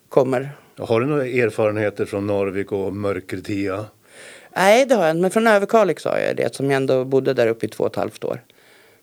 kommer. 0.09 0.51
Har 0.79 1.01
du 1.01 1.07
några 1.07 1.27
erfarenheter 1.27 2.05
från 2.05 2.27
Narvik 2.27 2.73
och 2.73 2.93
Mörkertia? 2.97 3.87
Nej, 4.57 4.87
det 4.87 4.95
har 4.95 5.03
jag 5.03 5.11
inte. 5.11 5.21
Men 5.21 5.31
från 5.31 5.47
Överkalix 5.47 6.05
har 6.05 6.19
jag 6.19 6.37
det 6.37 6.55
som 6.55 6.71
jag 6.71 6.77
ändå 6.77 7.05
bodde 7.05 7.35
där 7.35 7.47
uppe 7.47 7.67
i 7.67 7.69
två 7.69 7.85
och 7.85 7.91
ett 7.91 7.97
halvt 7.97 8.25
år. 8.25 8.45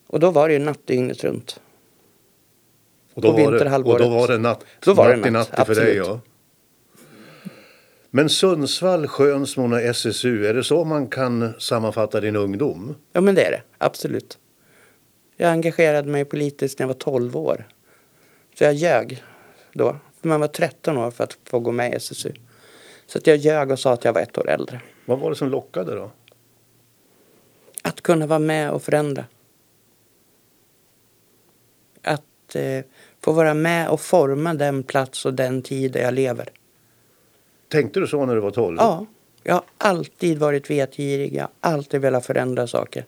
Och 0.07 0.19
då 0.19 0.31
var 0.31 0.47
det 0.47 0.53
ju 0.53 0.59
natt 0.59 0.87
dygnet 0.87 1.23
runt. 1.23 1.59
Och 3.13 3.21
då, 3.21 3.31
var 3.31 3.51
det, 3.51 3.75
och 3.77 3.99
då 3.99 4.09
var 4.09 4.27
det 4.27 4.37
natt, 4.37 4.65
Då 4.79 4.93
var 4.93 5.09
det 5.09 5.15
natt 5.15 5.27
i 5.27 5.31
natt, 5.31 5.57
natt 5.57 5.67
för 5.67 5.75
dig. 5.75 5.95
Ja. 5.95 6.19
Men 8.15 8.29
Sundsvall, 8.29 9.07
Skönsmån 9.07 9.73
och 9.73 9.81
SSU, 9.81 10.47
är 10.47 10.53
det 10.53 10.63
så 10.63 10.83
man 10.83 11.07
kan 11.07 11.53
sammanfatta 11.59 12.21
din 12.21 12.35
ungdom? 12.35 12.95
Ja, 13.13 13.21
men 13.21 13.35
det 13.35 13.43
är 13.43 13.51
det. 13.51 13.61
Absolut. 13.77 14.37
Jag 15.37 15.51
engagerade 15.51 16.09
mig 16.09 16.25
politiskt 16.25 16.79
när 16.79 16.83
jag 16.83 16.87
var 16.87 16.93
12 16.93 17.37
år. 17.37 17.67
Så 18.57 18.63
jag 18.63 18.73
ljög 18.73 19.23
då. 19.73 19.97
Man 20.21 20.39
var 20.39 20.47
13 20.47 20.97
år 20.97 21.11
för 21.11 21.23
att 21.23 21.37
få 21.43 21.59
gå 21.59 21.71
med 21.71 21.93
i 21.93 21.95
SSU. 21.95 22.31
Så 23.07 23.17
att 23.17 23.27
jag 23.27 23.37
ljög 23.37 23.71
och 23.71 23.79
sa 23.79 23.93
att 23.93 24.05
jag 24.05 24.13
var 24.13 24.21
ett 24.21 24.37
år 24.37 24.49
äldre. 24.49 24.81
Vad 25.05 25.19
var 25.19 25.29
det 25.29 25.35
som 25.35 25.49
lockade 25.49 25.95
då? 25.95 26.11
Att 27.81 28.01
kunna 28.01 28.27
vara 28.27 28.39
med 28.39 28.71
och 28.71 28.83
förändra. 28.83 29.25
Att 32.01 32.55
eh, 32.55 32.83
få 33.21 33.31
vara 33.31 33.53
med 33.53 33.89
och 33.89 34.01
forma 34.01 34.53
den 34.53 34.83
plats 34.83 35.25
och 35.25 35.33
den 35.33 35.61
tid 35.61 35.91
där 35.91 36.01
jag 36.01 36.13
lever. 36.13 36.49
Tänkte 37.69 37.99
du 37.99 38.07
så 38.07 38.25
när 38.25 38.35
du 38.35 38.41
var 38.41 38.51
12? 38.51 38.77
Ja, 38.79 39.05
jag 39.43 39.53
har 39.53 39.63
alltid 39.77 40.37
varit 40.39 40.69
vetgirig. 40.69 41.33
Jag 41.35 41.41
har 41.43 41.71
alltid 41.73 42.01
velat 42.01 42.25
förändra 42.25 42.67
saker. 42.67 43.05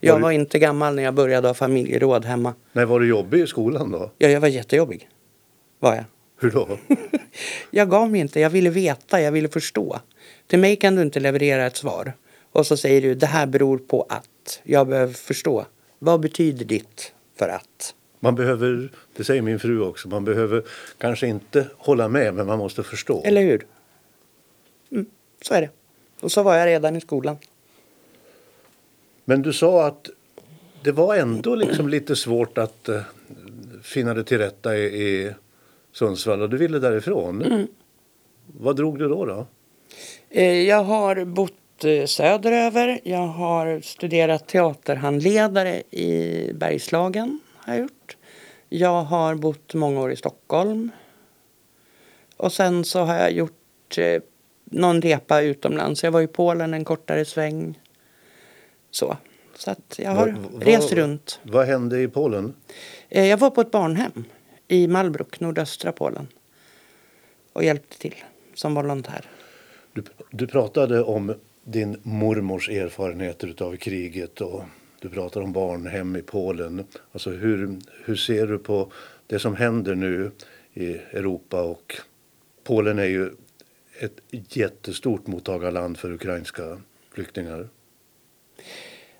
Jag 0.00 0.12
Var 0.12 0.18
du- 0.18 0.22
var 0.22 0.30
inte 0.30 0.58
gammal 0.58 0.94
när 0.94 1.02
jag 1.02 1.14
började 1.14 1.48
ha 1.48 1.54
familjeråd 1.54 2.24
hemma. 2.24 2.54
När 2.72 2.84
var 2.84 3.00
du 3.00 3.08
jobbig 3.08 3.40
i 3.40 3.46
skolan 3.46 3.90
då? 3.90 4.10
Ja, 4.18 4.28
jag 4.28 4.40
var 4.40 4.48
jättejobbig. 4.48 5.08
Var 5.78 5.94
jag. 5.94 6.04
Hur 6.40 6.50
då? 6.50 6.68
Jag 7.70 7.90
gav 7.90 8.10
mig 8.10 8.20
inte. 8.20 8.40
Jag 8.40 8.50
ville 8.50 8.70
veta. 8.70 9.20
Jag 9.20 9.32
ville 9.32 9.48
förstå. 9.48 10.00
Till 10.46 10.58
mig 10.58 10.76
kan 10.76 10.94
du 10.96 11.02
inte 11.02 11.20
leverera 11.20 11.66
ett 11.66 11.76
svar. 11.76 12.12
Och 12.52 12.66
så 12.66 12.76
säger 12.76 13.00
du 13.02 13.14
det 13.14 13.26
här 13.26 13.46
beror 13.46 13.78
på 13.78 14.06
att. 14.08 14.60
Jag 14.62 14.86
behöver 14.88 15.12
förstå. 15.12 15.64
Vad 15.98 16.20
betyder 16.20 16.64
ditt 16.64 17.12
för 17.38 17.48
att? 17.48 17.94
Man 18.20 18.34
behöver, 18.34 18.90
det 19.16 19.24
säger 19.24 19.42
min 19.42 19.58
fru 19.58 19.80
också, 19.82 20.08
man 20.08 20.24
behöver 20.24 20.62
kanske 20.98 21.26
inte 21.26 21.66
hålla 21.78 22.08
med 22.08 22.34
men 22.34 22.46
man 22.46 22.58
måste 22.58 22.82
förstå. 22.82 23.22
Eller 23.24 23.42
hur? 23.42 23.66
Så 25.42 25.54
är 25.54 25.60
det. 25.60 25.70
Och 26.20 26.32
så 26.32 26.42
var 26.42 26.56
jag 26.56 26.66
redan 26.66 26.96
i 26.96 27.00
skolan. 27.00 27.36
Men 29.24 29.42
du 29.42 29.52
sa 29.52 29.86
att 29.86 30.10
det 30.82 30.92
var 30.92 31.16
ändå 31.16 31.54
liksom 31.54 31.88
lite 31.88 32.16
svårt 32.16 32.58
att 32.58 32.88
eh, 32.88 33.00
finna 33.82 34.14
det 34.14 34.24
till 34.24 34.38
rätta 34.38 34.76
i, 34.76 34.84
i 34.84 35.32
Sundsvall 35.92 36.42
och 36.42 36.50
du 36.50 36.56
ville 36.56 36.78
därifrån. 36.78 37.42
Mm. 37.42 37.66
Vad 38.46 38.76
drog 38.76 38.98
du 38.98 39.08
då? 39.08 39.24
då? 39.24 39.46
Eh, 40.30 40.62
Jag 40.62 40.84
har 40.84 41.24
bott 41.24 41.84
eh, 41.84 42.04
söderöver. 42.06 43.00
Jag 43.04 43.26
har 43.26 43.80
studerat 43.80 44.46
teaterhandledare 44.48 45.82
i 45.90 46.50
Bergslagen. 46.54 47.40
Har 47.54 47.74
jag, 47.74 47.82
gjort. 47.82 48.16
jag 48.68 49.02
har 49.02 49.34
bott 49.34 49.74
många 49.74 50.00
år 50.00 50.12
i 50.12 50.16
Stockholm. 50.16 50.90
Och 52.36 52.52
sen 52.52 52.84
så 52.84 53.00
har 53.00 53.14
jag 53.14 53.32
gjort 53.32 53.98
någon 54.70 55.02
repa 55.02 55.40
utomlands. 55.42 56.04
Jag 56.04 56.10
var 56.10 56.20
i 56.20 56.26
Polen 56.26 56.74
en 56.74 56.84
kortare 56.84 57.24
sväng. 57.24 57.78
Så. 58.90 59.16
Så 59.54 59.70
att 59.70 59.98
jag 59.98 60.10
har 60.10 60.26
Vad- 60.28 60.52
vad- 60.52 60.62
rest 60.62 60.92
runt. 60.92 61.40
Vad 61.42 61.66
hände 61.66 62.00
i 62.02 62.08
Polen? 62.08 62.54
Eh, 63.08 63.26
Jag 63.26 63.36
var 63.36 63.50
på 63.50 63.60
ett 63.60 63.70
barnhem 63.70 64.24
i 64.68 64.86
Malbruk, 64.88 65.40
nordöstra 65.40 65.92
Polen. 65.92 66.26
Och 67.52 67.64
hjälpte 67.64 67.98
till 67.98 68.14
som 68.54 68.74
volontär. 68.74 69.24
Du, 69.92 70.02
du 70.30 70.46
pratade 70.46 71.02
om 71.02 71.34
din 71.64 72.00
mormors 72.02 72.68
erfarenheter 72.68 73.54
av 73.62 73.76
kriget 73.76 74.40
och 74.40 74.62
du 75.00 75.08
pratar 75.08 75.40
om 75.40 75.52
barnhem 75.52 76.16
i 76.16 76.22
Polen. 76.22 76.84
Alltså 77.12 77.30
hur, 77.30 77.78
hur 78.04 78.16
ser 78.16 78.46
du 78.46 78.58
på 78.58 78.92
det 79.26 79.38
som 79.38 79.56
händer 79.56 79.94
nu 79.94 80.30
i 80.74 80.86
Europa 80.92 81.62
och 81.62 81.96
Polen 82.64 82.98
är 82.98 83.04
ju 83.04 83.30
ett 83.98 84.20
jättestort 84.56 85.26
mottagarland 85.26 85.98
för 85.98 86.12
ukrainska 86.12 86.80
flyktingar. 87.14 87.68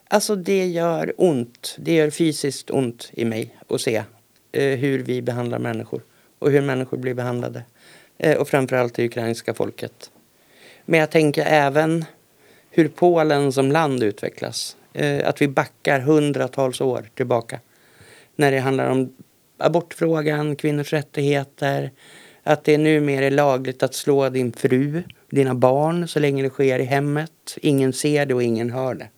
Alltså 0.09 0.37
det 0.37 0.67
gör 0.67 1.15
ont. 1.17 1.77
Det 1.79 1.95
gör 1.95 2.11
fysiskt 2.11 2.71
ont 2.71 3.11
i 3.13 3.25
mig 3.25 3.57
att 3.69 3.81
se 3.81 4.05
eh, 4.53 4.79
hur 4.79 4.99
vi 4.99 5.23
behandlar 5.23 5.59
människor 5.59 6.03
och 6.39 6.51
hur 6.51 6.61
människor 6.61 6.97
blir 6.97 7.15
behandlade. 7.15 7.63
Eh, 8.19 8.37
och 8.37 8.49
framförallt 8.49 8.95
det 8.95 9.05
ukrainska 9.05 9.55
folket. 9.55 10.11
Men 10.85 11.01
jag 11.01 11.11
tänker 11.11 11.47
även 11.47 12.05
hur 12.71 12.89
Polen 12.89 13.53
som 13.53 13.73
land 13.73 14.03
utvecklas. 14.03 14.77
Eh, 14.93 15.29
att 15.29 15.43
vi 15.43 15.49
backar 15.49 16.01
hundratals 16.01 16.81
år 16.81 17.09
tillbaka. 17.15 17.61
När 18.37 18.53
det 18.53 18.59
handlar 18.59 18.91
om 18.91 19.17
abortfrågan, 19.59 20.57
kvinnors 20.57 20.93
rättigheter. 20.93 21.91
Att 22.47 22.65
det 22.65 22.79
numera 22.79 23.25
är 23.25 23.31
lagligt 23.31 23.83
att 23.83 23.95
slå 23.95 24.29
din 24.29 24.53
fru, 24.53 25.03
dina 25.31 25.55
barn 25.55 26.09
så 26.09 26.21
länge 26.21 26.43
det 26.43 26.51
sker 26.51 26.79
i 26.79 26.85
hemmet. 26.85 27.57
Ingen 27.57 27.93
ser 27.93 28.27
det 28.27 28.35
och 28.35 28.43
ingen 28.43 28.71
hör 28.71 28.95
det 28.95 29.09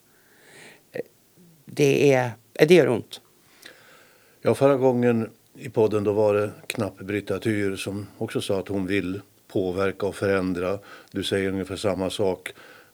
det, 1.78 2.12
är, 2.12 2.30
det 2.52 2.74
gör 2.74 2.88
ont. 2.88 3.20
Ja, 4.42 4.54
förra 4.54 4.76
gången 4.76 5.30
i 5.54 5.68
podden 5.68 6.04
då 6.04 6.12
var 6.12 6.34
det 6.34 6.50
knapp 6.66 6.98
Britta 6.98 7.38
Tyr 7.38 7.76
som 7.76 8.06
också 8.18 8.40
sa 8.40 8.58
att 8.58 8.68
hon 8.68 8.86
vill 8.86 9.20
påverka 9.48 10.06
och 10.06 10.14
förändra. 10.14 10.78
Du 11.10 11.22
säger 11.22 11.48
ungefär 11.48 11.76
samma 11.76 12.10
sak. 12.10 12.52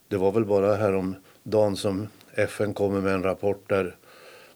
Det 0.09 0.17
var 0.17 0.33
väl 0.33 0.45
bara 0.45 0.75
häromdagen 0.75 1.77
som 1.77 2.09
FN 2.35 2.75
kommer 2.75 3.01
med 3.01 3.15
en 3.15 3.23
rapport 3.23 3.69
där 3.69 3.97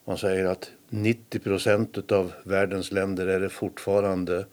man 0.04 0.18
säger 0.18 0.44
att 0.44 0.70
90 0.88 1.38
procent 1.38 2.12
av 2.12 2.32
världens 2.42 2.92
länder 2.92 3.26
är 3.26 3.40
det 3.40 3.48
fortfarande 3.48 4.44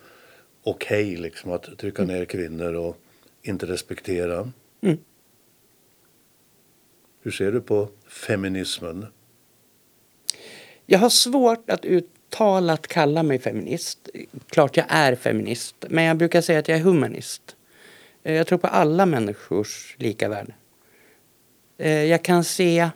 okej 0.66 1.16
liksom 1.16 1.52
att 1.52 1.78
trycka 1.78 2.04
ner 2.04 2.26
kvinnor 2.26 2.74
och 2.74 2.98
inte 3.42 3.66
respektera. 3.66 4.52
Mm. 4.82 4.98
Hur 7.22 7.32
ser 7.32 7.52
du 7.52 7.62
på 7.62 7.90
feminismen? 8.08 9.06
Jag 10.86 11.00
har 11.00 11.10
svårt 11.10 11.70
att 11.70 11.86
uttalat 11.86 12.88
kalla 12.88 13.24
mig 13.24 13.40
feminist. 13.40 14.10
Klart 14.50 14.78
jag 14.78 14.86
är 14.90 15.16
feminist, 15.16 15.76
men 15.90 16.04
jag 16.04 16.18
brukar 16.18 16.42
säga 16.42 16.60
att 16.60 16.68
jag 16.68 16.78
är 16.80 16.84
humanist. 16.84 17.56
Eh, 18.24 18.34
Jag 18.34 18.48
tror 18.48 18.58
på 18.60 18.68
alla 18.68 19.06
människors 19.06 19.96
lika 20.00 20.30
värde. 20.30 20.54
Eh, 21.78 22.04
Jag 22.04 22.24
kan 22.24 22.44
se 22.44 22.90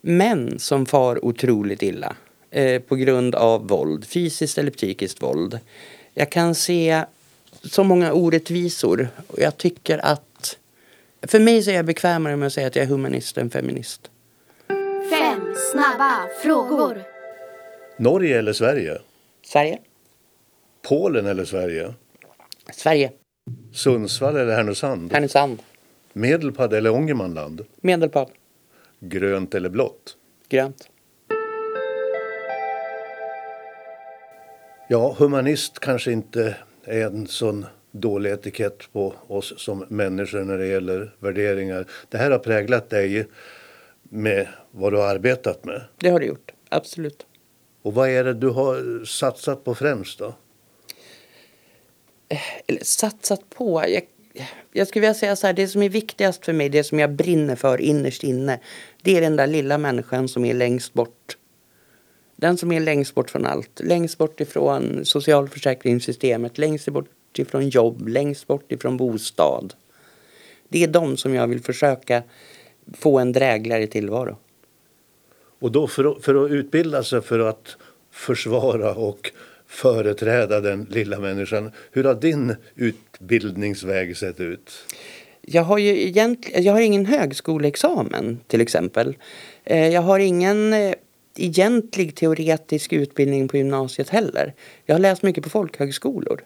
män 0.00 0.58
som 0.58 0.86
far 0.86 1.24
otroligt 1.24 1.82
illa 1.82 2.16
eh, 2.50 2.82
på 2.82 2.96
grund 2.96 3.34
av 3.34 3.68
våld, 3.68 4.04
fysiskt 4.04 4.58
eller 4.58 4.70
psykiskt 4.70 5.22
våld. 5.22 5.58
Jag 6.20 6.30
kan 6.30 6.54
se 6.54 7.04
så 7.62 7.84
många 7.84 8.12
orättvisor 8.12 9.08
och 9.26 9.38
jag 9.38 9.56
tycker 9.56 9.98
att 9.98 10.58
för 11.22 11.40
mig 11.40 11.62
så 11.62 11.70
är 11.70 11.74
jag 11.74 11.84
bekvämare 11.84 12.36
med 12.36 12.46
att 12.46 12.52
säga 12.52 12.66
att 12.66 12.76
jag 12.76 12.82
är 12.82 12.88
humanist 12.88 13.38
än 13.38 13.50
feminist. 13.50 14.10
Fem 15.10 15.54
snabba 15.72 16.28
frågor. 16.42 17.02
Norge 17.96 18.38
eller 18.38 18.52
Sverige? 18.52 18.98
Sverige? 19.46 19.78
Polen 20.82 21.26
eller 21.26 21.44
Sverige? 21.44 21.94
Sverige. 22.72 23.12
Sundsvall 23.72 24.36
eller 24.36 24.56
Härnösand? 24.56 25.12
Härnösand. 25.12 25.62
Medelpad 26.12 26.72
eller 26.72 26.90
Ångermanland? 26.90 27.66
Medelpad. 27.80 28.30
Grönt 28.98 29.54
eller 29.54 29.68
blått? 29.68 30.16
Grönt. 30.48 30.89
Ja, 34.92 35.16
humanist 35.18 35.78
kanske 35.78 36.12
inte 36.12 36.56
är 36.84 37.06
en 37.06 37.26
sån 37.26 37.66
dålig 37.90 38.30
etikett 38.30 38.92
på 38.92 39.14
oss 39.26 39.54
som 39.56 39.84
människor 39.88 40.44
när 40.44 40.58
det 40.58 40.66
gäller 40.66 41.14
värderingar. 41.18 41.86
Det 42.08 42.18
här 42.18 42.30
har 42.30 42.38
präglat 42.38 42.90
dig 42.90 43.26
med 44.02 44.48
vad 44.70 44.92
du 44.92 44.96
har 44.96 45.06
arbetat 45.06 45.64
med. 45.64 45.82
Det 45.96 46.08
har 46.08 46.20
det 46.20 46.26
gjort. 46.26 46.52
Absolut. 46.68 47.26
Och 47.82 47.94
vad 47.94 48.08
är 48.08 48.24
det 48.24 48.34
du 48.34 48.48
har 48.48 49.04
satsat 49.04 49.64
på 49.64 49.74
främst 49.74 50.18
då? 50.18 50.34
Eller 52.66 52.84
satsat 52.84 53.50
på. 53.50 53.84
Jag, 53.88 54.02
jag 54.72 54.88
skulle 54.88 55.00
vilja 55.00 55.14
säga 55.14 55.36
så 55.36 55.46
här. 55.46 55.54
Det 55.54 55.68
som 55.68 55.82
är 55.82 55.88
viktigast 55.88 56.44
för 56.44 56.52
mig, 56.52 56.68
det 56.68 56.84
som 56.84 56.98
jag 56.98 57.12
brinner 57.12 57.56
för 57.56 57.80
innerst 57.80 58.24
inne. 58.24 58.60
Det 59.02 59.16
är 59.16 59.20
den 59.20 59.36
där 59.36 59.46
lilla 59.46 59.78
människan 59.78 60.28
som 60.28 60.44
är 60.44 60.54
längst 60.54 60.92
bort. 60.92 61.36
Den 62.40 62.56
som 62.56 62.72
är 62.72 62.80
längst 62.80 63.14
bort 63.14 63.30
från 63.30 63.46
allt. 63.46 63.80
Längst 63.84 64.18
bort 64.18 64.40
ifrån 64.40 65.04
socialförsäkringssystemet. 65.04 66.58
Längst 66.58 66.88
bort 66.88 67.08
ifrån 67.38 67.68
jobb. 67.68 68.08
Längst 68.08 68.46
bort 68.46 68.72
ifrån 68.72 68.96
bostad. 68.96 69.74
Det 70.68 70.82
är 70.84 70.88
de 70.88 71.16
som 71.16 71.34
jag 71.34 71.46
vill 71.48 71.60
försöka 71.60 72.22
få 72.98 73.18
en 73.18 73.32
drägligare 73.32 73.86
tillvaro. 73.86 74.36
Och 75.60 75.72
då 75.72 75.86
för, 75.86 76.04
att- 76.12 76.24
för 76.24 76.44
att 76.44 76.50
utbilda 76.50 77.02
sig 77.02 77.20
för 77.20 77.38
att 77.38 77.76
försvara 78.10 78.94
och 78.94 79.32
företräda 79.66 80.60
den 80.60 80.86
lilla 80.90 81.18
människan. 81.18 81.70
Hur 81.92 82.04
har 82.04 82.14
din 82.14 82.56
utbildningsväg 82.76 84.16
sett 84.16 84.40
ut? 84.40 84.70
Jag 85.42 85.62
har 85.62 85.78
ju 85.78 86.00
egentligen, 86.08 86.62
jag 86.62 86.72
har 86.72 86.80
ingen 86.80 87.06
högskoleexamen 87.06 88.40
till 88.46 88.60
exempel. 88.60 89.16
Eh, 89.64 89.88
Jag 89.88 90.02
har 90.02 90.18
ingen 90.18 90.72
eh, 90.72 90.94
egentlig 91.36 92.14
teoretisk 92.14 92.92
utbildning 92.92 93.48
på 93.48 93.56
gymnasiet 93.56 94.08
heller. 94.08 94.54
Jag 94.86 94.94
har 94.94 95.00
läst 95.00 95.22
mycket 95.22 95.44
på 95.44 95.50
folkhögskolor. 95.50 96.44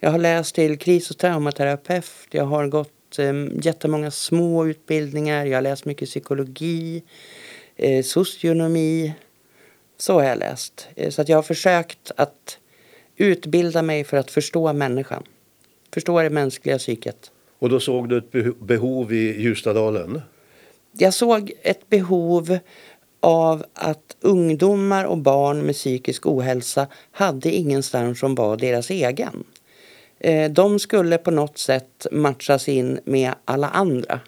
Jag 0.00 0.10
har 0.10 0.18
läst 0.18 0.54
till 0.54 0.78
kris 0.78 1.10
och 1.10 1.18
traumaterapeut. 1.18 2.04
Jag 2.30 2.44
har 2.44 2.66
gått 2.66 3.18
eh, 3.18 3.32
jättemånga 3.62 4.10
små 4.10 4.66
utbildningar. 4.66 5.46
Jag 5.46 5.56
har 5.56 5.62
läst 5.62 5.84
mycket 5.84 6.08
psykologi, 6.08 7.02
eh, 7.76 8.02
socionomi. 8.02 9.14
Så 9.98 10.12
har 10.12 10.24
jag 10.24 10.38
läst. 10.38 10.88
Eh, 10.96 11.10
så 11.10 11.22
att 11.22 11.28
jag 11.28 11.36
har 11.36 11.42
försökt 11.42 12.12
att 12.16 12.58
utbilda 13.16 13.82
mig 13.82 14.04
för 14.04 14.16
att 14.16 14.30
förstå 14.30 14.72
människan. 14.72 15.22
Förstå 15.94 16.22
det 16.22 16.30
mänskliga 16.30 16.78
psyket. 16.78 17.30
Och 17.58 17.68
då 17.68 17.80
såg 17.80 18.08
du 18.08 18.18
ett 18.18 18.60
behov 18.60 19.12
i 19.12 19.42
Ljustadalen? 19.42 20.22
Jag 20.92 21.14
såg 21.14 21.52
ett 21.62 21.88
behov 21.88 22.58
av 23.24 23.64
att 23.74 24.16
ungdomar 24.20 25.04
och 25.04 25.18
barn 25.18 25.60
med 25.66 25.74
psykisk 25.74 26.26
ohälsa 26.26 26.86
hade 27.12 27.50
ingenstans 27.50 28.20
som 28.20 28.34
var 28.34 28.56
deras 28.56 28.90
egen. 28.90 29.44
Eh, 30.18 30.50
de 30.50 30.78
skulle 30.78 31.18
på 31.18 31.30
något 31.30 31.58
sätt 31.58 32.06
matchas 32.12 32.68
in 32.68 33.00
med 33.04 33.32
alla 33.44 33.68
andra. 33.68 34.20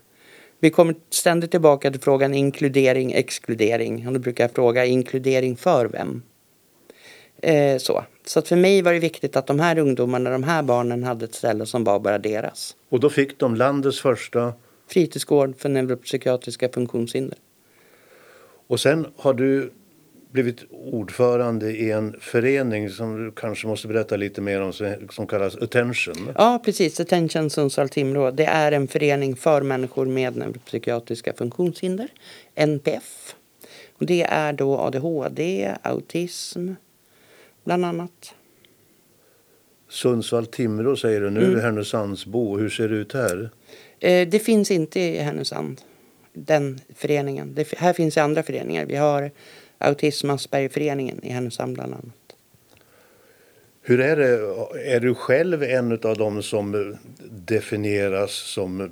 Vi 0.61 0.71
kommer 0.71 0.95
ständigt 1.11 1.51
tillbaka 1.51 1.91
till 1.91 2.01
frågan 2.01 2.35
inkludering, 2.35 3.13
exkludering. 3.13 4.07
Och 4.07 4.13
då 4.13 4.19
brukar 4.19 4.45
jag 4.45 4.51
fråga 4.51 4.85
inkludering 4.85 5.57
för 5.57 5.87
vem? 5.87 6.23
Eh, 7.43 7.79
så 7.79 8.05
så 8.27 8.43
för 8.43 8.57
mig 8.57 8.83
var 8.83 8.93
det 8.93 8.99
viktigt 8.99 9.37
att 9.37 9.47
de 9.47 9.61
här 9.61 9.79
ungdomarna, 9.79 10.31
de 10.31 10.43
här 10.43 10.63
barnen 10.63 11.05
hade 11.05 11.25
ett 11.25 11.35
ställe 11.35 11.67
som 11.67 11.85
var 11.85 12.01
bara 12.01 12.19
deras. 12.19 12.77
Och 12.89 13.01
då 13.01 13.11
fick 13.11 13.39
de 13.39 13.55
landets 13.55 14.01
första 14.01 14.53
fritidsgård 14.89 15.55
för 15.59 15.69
neuropsykiatriska 15.69 16.69
funktionshinder. 16.69 17.39
Och 18.67 18.81
sen 18.81 19.07
har 19.17 19.35
du 19.35 19.73
blivit 20.33 20.65
ordförande 20.71 21.71
i 21.71 21.91
en 21.91 22.17
förening 22.21 22.91
som 22.91 23.25
du 23.25 23.33
kanske 23.33 23.67
måste 23.67 23.89
berätta 23.89 24.17
lite 24.17 24.41
mer 24.41 24.63
om 24.63 24.73
som 25.11 25.27
kallas 25.27 25.57
Attention. 25.57 26.33
Ja 26.35 26.63
precis, 26.65 27.01
Attention 27.01 27.51
Sundsvall 27.51 27.89
Timrå. 27.89 28.31
Det 28.31 28.45
är 28.45 28.73
en 28.73 28.89
förening 28.89 29.37
för 29.37 29.63
människor 29.63 30.07
med 30.07 30.37
neuropsykiatriska 30.37 31.33
funktionshinder, 31.33 32.09
NPF. 32.55 33.35
Och 33.99 34.07
det 34.07 34.23
är 34.23 34.53
då 34.53 34.79
ADHD, 34.79 35.73
autism 35.83 36.73
bland 37.65 37.85
annat. 37.85 38.35
Sundsvall 39.89 40.47
Timrå 40.47 40.97
säger 40.97 41.21
du, 41.21 41.31
nu 41.31 41.41
mm. 41.41 41.51
är 41.51 41.55
du 41.55 41.63
Härnösandsbo. 41.63 42.59
Hur 42.59 42.69
ser 42.69 42.89
det 42.89 42.97
ut 42.97 43.13
här? 43.13 43.51
Eh, 44.01 44.29
det 44.29 44.39
finns 44.39 44.71
inte 44.71 45.01
i 45.01 45.19
Härnösand 45.19 45.81
den 46.37 46.81
föreningen. 46.95 47.55
Det, 47.55 47.75
här 47.77 47.93
finns 47.93 48.19
andra 48.19 48.43
föreningar. 48.43 48.87
Vi 48.87 48.97
har 48.97 49.31
Autism 49.79 50.31
Aspergerföreningen 50.31 51.25
i 51.25 51.31
Härnösand 51.31 51.75
bland 51.75 51.93
annat. 51.93 52.37
Hur 53.83 54.01
är 54.01 54.17
det, 54.17 54.33
är 54.95 55.01
du 55.01 55.15
själv 55.15 55.63
en 55.63 55.93
av 55.93 56.17
dem 56.17 56.43
som 56.43 56.97
definieras 57.31 58.33
som 58.33 58.91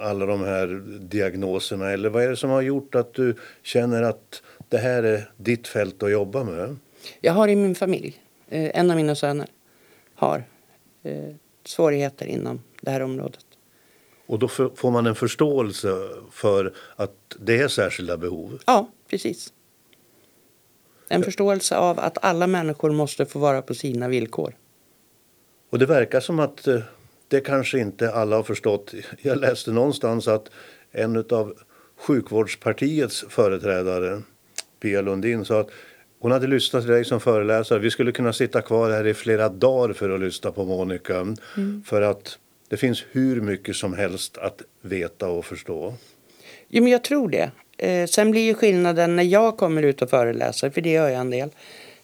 alla 0.00 0.26
de 0.26 0.40
här 0.40 0.82
diagnoserna 1.00 1.90
eller 1.90 2.08
vad 2.08 2.22
är 2.22 2.28
det 2.28 2.36
som 2.36 2.50
har 2.50 2.62
gjort 2.62 2.94
att 2.94 3.14
du 3.14 3.34
känner 3.62 4.02
att 4.02 4.42
det 4.68 4.78
här 4.78 5.02
är 5.02 5.30
ditt 5.36 5.68
fält 5.68 6.02
att 6.02 6.10
jobba 6.10 6.44
med? 6.44 6.76
Jag 7.20 7.32
har 7.32 7.48
i 7.48 7.56
min 7.56 7.74
familj, 7.74 8.20
eh, 8.48 8.78
en 8.78 8.90
av 8.90 8.96
mina 8.96 9.14
söner 9.14 9.46
har 10.14 10.44
eh, 11.02 11.34
svårigheter 11.64 12.26
inom 12.26 12.62
det 12.80 12.90
här 12.90 13.02
området. 13.02 13.43
Och 14.26 14.38
då 14.38 14.48
får 14.48 14.90
man 14.90 15.06
en 15.06 15.14
förståelse 15.14 16.08
för 16.32 16.72
att 16.96 17.36
det 17.38 17.58
är 17.58 17.68
särskilda 17.68 18.16
behov? 18.16 18.58
Ja, 18.66 18.90
precis. 19.08 19.52
En 21.08 21.20
ja. 21.20 21.24
förståelse 21.24 21.76
av 21.76 21.98
att 21.98 22.24
alla 22.24 22.46
människor 22.46 22.90
måste 22.90 23.26
få 23.26 23.38
vara 23.38 23.62
på 23.62 23.74
sina 23.74 24.08
villkor. 24.08 24.54
Och 25.70 25.78
det 25.78 25.86
verkar 25.86 26.20
som 26.20 26.40
att 26.40 26.66
eh, 26.66 26.80
det 27.28 27.40
kanske 27.40 27.78
inte 27.78 28.12
alla 28.12 28.36
har 28.36 28.42
förstått. 28.42 28.94
Jag 29.22 29.38
läste 29.38 29.70
någonstans 29.70 30.28
att 30.28 30.50
en 30.92 31.16
av 31.16 31.54
sjukvårdspartiets 31.96 33.24
företrädare, 33.28 34.22
Pia 34.80 35.02
Lundin, 35.02 35.44
sa 35.44 35.60
att 35.60 35.70
hon 36.18 36.32
hade 36.32 36.46
lyssnat 36.46 36.82
till 36.82 36.92
dig 36.92 37.04
som 37.04 37.20
föreläsare. 37.20 37.78
Vi 37.78 37.90
skulle 37.90 38.12
kunna 38.12 38.32
sitta 38.32 38.62
kvar 38.62 38.90
här 38.90 39.06
i 39.06 39.14
flera 39.14 39.48
dagar 39.48 39.94
för 39.94 40.10
att 40.10 40.20
lyssna 40.20 40.52
på 40.52 40.64
Monica. 40.64 41.16
Mm. 41.16 41.82
För 41.86 42.02
att 42.02 42.38
det 42.68 42.76
finns 42.76 43.04
hur 43.10 43.40
mycket 43.40 43.76
som 43.76 43.94
helst 43.94 44.38
att 44.38 44.62
veta 44.80 45.28
och 45.28 45.44
förstå. 45.44 45.94
Jo, 46.68 46.82
men 46.82 46.92
jag 46.92 47.04
tror 47.04 47.28
det. 47.28 47.50
Eh, 47.78 48.06
sen 48.06 48.30
blir 48.30 48.42
ju 48.42 48.54
skillnaden 48.54 49.16
när 49.16 49.22
jag 49.22 49.56
kommer 49.56 49.82
ut 49.82 50.02
och 50.02 50.10
föreläser, 50.10 50.70
för 50.70 50.80
det 50.80 50.90
gör 50.90 51.08
jag 51.08 51.20
en 51.20 51.30
del. 51.30 51.50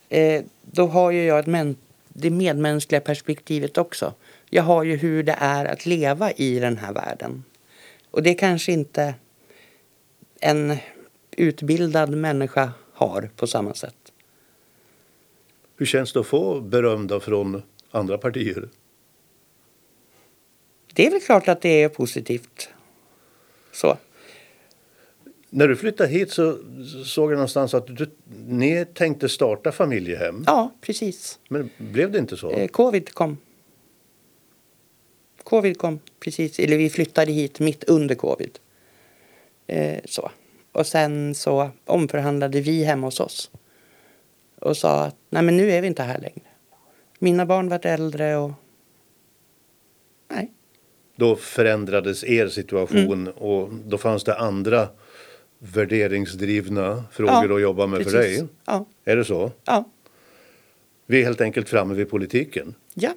Eh, 0.08 0.42
då 0.62 0.86
har 0.86 1.10
ju 1.10 1.24
jag 1.24 1.38
ett 1.38 1.46
men 1.46 1.76
det 2.08 2.30
medmänskliga 2.30 3.00
perspektivet 3.00 3.78
också. 3.78 4.14
Jag 4.50 4.62
har 4.62 4.84
ju 4.84 4.96
hur 4.96 5.22
det 5.22 5.36
är 5.38 5.64
att 5.64 5.86
leva 5.86 6.32
i 6.32 6.58
den 6.58 6.76
här 6.76 6.92
världen. 6.92 7.44
Och 8.10 8.22
det 8.22 8.34
kanske 8.34 8.72
inte 8.72 9.14
en 10.40 10.76
utbildad 11.30 12.10
människa 12.10 12.72
har 12.92 13.30
på 13.36 13.46
samma 13.46 13.74
sätt. 13.74 14.12
Hur 15.76 15.86
känns 15.86 16.12
det 16.12 16.20
att 16.20 16.26
få 16.26 16.60
beröm 16.60 17.20
från 17.20 17.62
andra 17.90 18.18
partier? 18.18 18.68
Det 20.94 21.06
är 21.06 21.10
väl 21.10 21.20
klart 21.20 21.48
att 21.48 21.60
det 21.60 21.82
är 21.82 21.88
positivt. 21.88 22.68
Så. 23.72 23.96
När 25.50 25.68
du 25.68 25.76
flyttade 25.76 26.08
hit 26.08 26.32
så 26.32 26.58
såg 27.04 27.32
jag 27.32 27.36
någonstans 27.36 27.74
att 27.74 27.86
du, 27.86 28.10
ni 28.46 28.84
tänkte 28.94 29.28
starta 29.28 29.72
familjehem. 29.72 30.44
Ja, 30.46 30.74
precis. 30.80 31.38
Men 31.48 31.70
blev 31.78 32.10
det 32.10 32.18
inte 32.18 32.36
så? 32.36 32.50
Eh, 32.50 32.68
covid 32.68 33.14
kom. 33.14 33.38
Covid 35.42 35.78
kom 35.78 36.00
precis, 36.20 36.58
eller 36.58 36.76
vi 36.76 36.90
flyttade 36.90 37.32
hit 37.32 37.60
mitt 37.60 37.84
under 37.84 38.14
covid. 38.14 38.58
Eh, 39.66 40.00
så. 40.04 40.30
Och 40.72 40.86
sen 40.86 41.34
så 41.34 41.70
omförhandlade 41.84 42.60
vi 42.60 42.84
hemma 42.84 43.06
hos 43.06 43.20
oss. 43.20 43.50
Och 44.58 44.76
sa 44.76 45.04
att 45.04 45.16
nej 45.28 45.42
men 45.42 45.56
nu 45.56 45.70
är 45.70 45.80
vi 45.80 45.86
inte 45.86 46.02
här 46.02 46.18
längre. 46.18 46.48
Mina 47.18 47.46
barn 47.46 47.68
var 47.68 47.86
äldre 47.86 48.36
och 48.36 48.52
nej, 50.28 50.50
då 51.20 51.36
förändrades 51.36 52.24
er 52.24 52.48
situation 52.48 53.12
mm. 53.12 53.32
och 53.32 53.70
då 53.86 53.98
fanns 53.98 54.24
det 54.24 54.38
andra 54.38 54.88
värderingsdrivna 55.58 57.04
frågor 57.12 57.50
ja, 57.50 57.54
att 57.54 57.62
jobba 57.62 57.86
med 57.86 57.98
precis. 57.98 58.12
för 58.12 58.18
dig. 58.18 58.46
Ja. 58.64 58.86
Är 59.04 59.16
det 59.16 59.24
så? 59.24 59.52
Ja. 59.64 59.84
Vi 61.06 61.20
är 61.20 61.24
helt 61.24 61.40
enkelt 61.40 61.68
framme 61.68 61.94
vid 61.94 62.10
politiken. 62.10 62.74
Ja. 62.94 63.14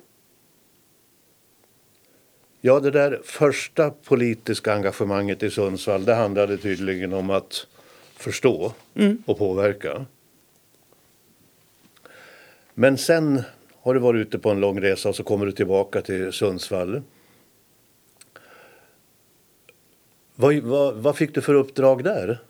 Ja, 2.62 2.80
det 2.80 2.92
där 2.92 3.22
första 3.24 3.90
politiska 3.90 4.74
engagemanget 4.74 5.44
i 5.44 5.50
Sundsvall 5.50 6.06
det 6.06 6.16
handlade 6.16 6.58
tydligen 6.58 7.14
om 7.14 7.30
att 7.30 7.68
förstå 8.16 8.74
mm. 8.96 9.24
och 9.26 9.38
påverka. 9.38 10.06
Men 12.74 12.98
sen 12.98 13.42
har 13.82 13.94
du 13.94 14.00
varit 14.00 14.28
ute 14.28 14.40
på 14.40 14.50
en 14.50 14.60
lång 14.60 14.82
resa 14.82 15.10
och 15.10 15.16
så 15.16 15.24
kommer 15.24 15.46
du 15.46 15.52
tillbaka 15.52 16.02
till 16.02 16.32
Sundsvall. 16.32 17.02
Vad, 20.36 20.56
vad, 20.56 20.96
vad 20.96 21.18
fick 21.18 21.36
du 21.36 21.42
för 21.42 21.54
uppdrag 21.54 22.04
där? 22.04 22.42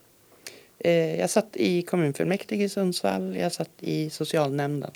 Eh, 0.79 1.19
jag 1.19 1.29
satt 1.29 1.57
i 1.57 1.81
kommunfullmäktige 1.81 2.63
i 2.63 2.69
Sundsvall, 2.69 3.35
jag 3.35 3.51
satt 3.51 3.71
i 3.79 4.09
socialnämnden. 4.09 4.91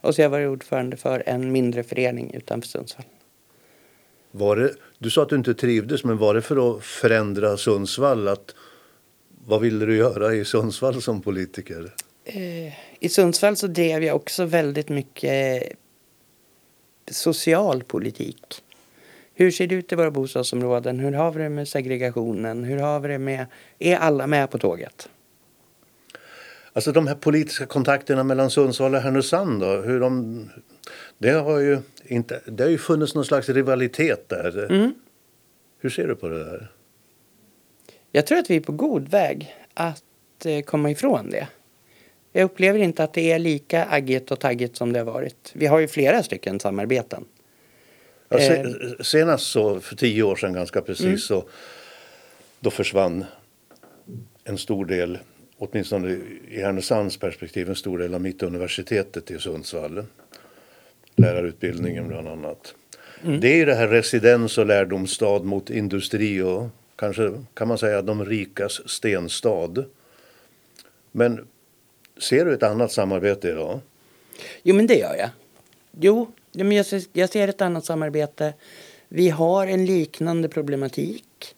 Och 0.00 0.14
så 0.14 0.22
jag 0.22 0.30
var 0.30 0.46
ordförande 0.46 0.96
för 0.96 1.22
en 1.26 1.52
mindre 1.52 1.82
förening 1.82 2.34
utanför 2.34 2.68
Sundsvall. 2.68 3.06
Var 4.30 4.56
det, 4.56 4.74
du 4.98 5.10
sa 5.10 5.22
att 5.22 5.28
du 5.28 5.36
inte 5.36 5.54
trivdes, 5.54 6.04
men 6.04 6.18
var 6.18 6.34
det 6.34 6.42
för 6.42 6.76
att 6.76 6.84
förändra 6.84 7.56
Sundsvall? 7.56 8.28
Att, 8.28 8.54
vad 9.46 9.60
ville 9.60 9.86
du 9.86 9.96
göra 9.96 10.34
i 10.34 10.44
Sundsvall 10.44 11.02
som 11.02 11.22
politiker? 11.22 11.94
Eh, 12.24 12.72
I 13.00 13.08
Sundsvall 13.08 13.56
så 13.56 13.66
drev 13.66 14.04
jag 14.04 14.16
också 14.16 14.44
väldigt 14.44 14.88
mycket 14.88 15.72
socialpolitik. 17.10 18.62
Hur 19.34 19.50
ser 19.50 19.66
det 19.66 19.74
ut 19.74 19.92
i 19.92 19.96
våra 19.96 20.10
bostadsområden? 20.10 21.00
Hur 21.00 21.12
har 21.12 21.32
vi 21.32 21.42
det 21.42 21.48
med 21.48 21.68
segregationen? 21.68 22.64
Hur 22.64 22.78
har 22.78 23.00
vi 23.00 23.08
det 23.08 23.18
med... 23.18 23.46
Är 23.78 23.96
alla 23.96 24.26
med 24.26 24.50
på 24.50 24.58
tåget? 24.58 25.08
Alltså 26.72 26.92
de 26.92 27.06
här 27.06 27.14
politiska 27.14 27.66
kontakterna 27.66 28.24
mellan 28.24 28.50
Sundsvall 28.50 28.94
och 28.94 29.00
Härnösand 29.00 29.60
då, 29.60 29.66
hur 29.66 30.00
de... 30.00 30.50
Det 31.18 31.30
har 31.30 31.58
ju, 31.58 31.78
inte, 32.04 32.40
det 32.46 32.62
har 32.62 32.70
ju 32.70 32.78
funnits 32.78 33.14
någon 33.14 33.24
slags 33.24 33.48
rivalitet 33.48 34.28
där. 34.28 34.72
Mm. 34.72 34.94
Hur 35.78 35.90
ser 35.90 36.06
du 36.06 36.14
på 36.14 36.28
det 36.28 36.44
där? 36.44 36.72
Jag 38.12 38.26
tror 38.26 38.38
att 38.38 38.50
vi 38.50 38.56
är 38.56 38.60
på 38.60 38.72
god 38.72 39.08
väg 39.08 39.54
att 39.74 40.46
eh, 40.46 40.60
komma 40.60 40.90
ifrån 40.90 41.30
det. 41.30 41.48
Jag 42.32 42.44
upplever 42.44 42.78
inte 42.78 43.04
att 43.04 43.12
det 43.12 43.32
är 43.32 43.38
lika 43.38 43.86
aggigt 43.90 44.30
och 44.30 44.40
taggigt 44.40 44.76
som 44.76 44.92
det 44.92 44.98
har 44.98 45.06
varit. 45.06 45.52
Vi 45.54 45.66
har 45.66 45.78
ju 45.78 45.88
flera 45.88 46.22
stycken 46.22 46.60
samarbeten. 46.60 47.24
Ja, 48.38 48.64
se, 48.98 49.04
senast 49.04 49.46
så, 49.46 49.80
för 49.80 49.96
tio 49.96 50.22
år 50.22 50.36
sedan 50.36 50.52
ganska 50.52 50.80
precis, 50.80 51.04
mm. 51.04 51.18
så 51.18 51.44
då 52.60 52.70
försvann 52.70 53.24
en 54.44 54.58
stor 54.58 54.84
del 54.84 55.18
åtminstone 55.58 56.18
i 56.48 56.60
Härnösands 56.60 57.16
perspektiv, 57.16 57.68
en 57.68 57.76
stor 57.76 57.98
del 57.98 58.14
av 58.14 58.20
Mittuniversitetet 58.20 59.30
i 59.30 59.38
Sundsvall. 59.38 60.04
Lärarutbildningen 61.16 62.08
bland 62.08 62.28
annat. 62.28 62.74
Mm. 63.24 63.40
Det 63.40 63.48
är 63.48 63.56
ju 63.56 63.64
det 63.64 63.74
här 63.74 63.88
residens 63.88 64.58
och 64.58 64.66
lärdomsstad 64.66 65.38
mot 65.38 65.70
industri 65.70 66.42
och 66.42 66.68
kanske 66.96 67.44
kan 67.54 67.68
man 67.68 67.78
säga 67.78 68.02
de 68.02 68.24
rikas 68.24 68.88
stenstad. 68.88 69.84
Men 71.12 71.46
ser 72.18 72.44
du 72.44 72.54
ett 72.54 72.62
annat 72.62 72.92
samarbete 72.92 73.48
idag? 73.48 73.80
Jo, 74.62 74.74
men 74.74 74.86
det 74.86 74.94
gör 74.94 75.14
jag. 75.14 75.30
Jo, 76.00 76.32
men 76.54 76.72
jag 76.72 76.86
ser, 76.86 77.02
jag 77.12 77.30
ser 77.30 77.48
ett 77.48 77.60
annat 77.60 77.84
samarbete. 77.84 78.54
Vi 79.08 79.28
har 79.28 79.66
en 79.66 79.86
liknande 79.86 80.48
problematik 80.48 81.54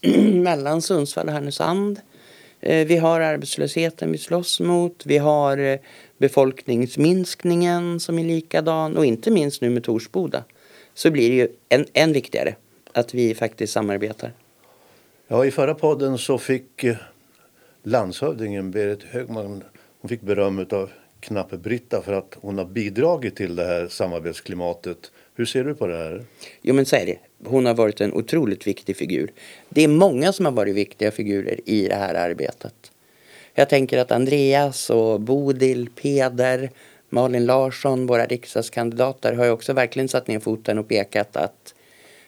mellan 0.32 0.82
Sundsvall 0.82 1.26
och 1.26 1.32
Härnösand. 1.32 2.00
Eh, 2.60 2.86
vi 2.86 2.96
har 2.96 3.20
arbetslösheten 3.20 4.12
vi 4.12 4.18
slåss 4.18 4.60
mot. 4.60 5.06
Vi 5.06 5.18
har 5.18 5.58
eh, 5.58 5.78
befolkningsminskningen 6.18 8.00
som 8.00 8.18
är 8.18 8.24
likadan 8.24 8.96
och 8.96 9.06
inte 9.06 9.30
minst 9.30 9.62
nu 9.62 9.70
med 9.70 9.84
Torsboda 9.84 10.44
så 10.94 11.10
blir 11.10 11.30
det 11.30 11.36
ju 11.36 11.48
än, 11.68 11.86
än 11.92 12.12
viktigare 12.12 12.54
att 12.92 13.14
vi 13.14 13.34
faktiskt 13.34 13.72
samarbetar. 13.72 14.32
Ja, 15.28 15.44
i 15.44 15.50
förra 15.50 15.74
podden 15.74 16.18
så 16.18 16.38
fick 16.38 16.84
eh, 16.84 16.96
landshövdingen 17.82 18.70
Berit 18.70 19.02
Högman 19.02 19.64
hon 20.00 20.08
fick 20.08 20.20
beröm 20.20 20.66
av 20.70 20.90
Knappe-Britta 21.20 22.02
för 22.02 22.12
att 22.12 22.36
hon 22.40 22.58
har 22.58 22.64
bidragit 22.64 23.36
till 23.36 23.56
det 23.56 23.64
här 23.64 23.88
samarbetsklimatet. 23.88 24.98
Hur 25.34 25.44
ser 25.44 25.64
du 25.64 25.74
på 25.74 25.86
det 25.86 25.96
här? 25.96 26.24
Jo 26.62 26.74
men 26.74 26.86
så 26.86 26.96
är 26.96 27.06
det. 27.06 27.18
Hon 27.44 27.66
har 27.66 27.74
varit 27.74 28.00
en 28.00 28.12
otroligt 28.12 28.66
viktig 28.66 28.96
figur. 28.96 29.30
Det 29.68 29.84
är 29.84 29.88
många 29.88 30.32
som 30.32 30.44
har 30.44 30.52
varit 30.52 30.74
viktiga 30.74 31.10
figurer 31.10 31.60
i 31.64 31.88
det 31.88 31.94
här 31.94 32.14
arbetet. 32.14 32.74
Jag 33.54 33.68
tänker 33.68 33.98
att 33.98 34.12
Andreas 34.12 34.90
och 34.90 35.20
Bodil, 35.20 35.88
Peder, 36.02 36.70
Malin 37.08 37.46
Larsson, 37.46 38.06
våra 38.06 38.26
riksdagskandidater 38.26 39.32
har 39.32 39.44
ju 39.44 39.50
också 39.50 39.72
verkligen 39.72 40.08
satt 40.08 40.28
ner 40.28 40.40
foten 40.40 40.78
och 40.78 40.88
pekat 40.88 41.36
att 41.36 41.74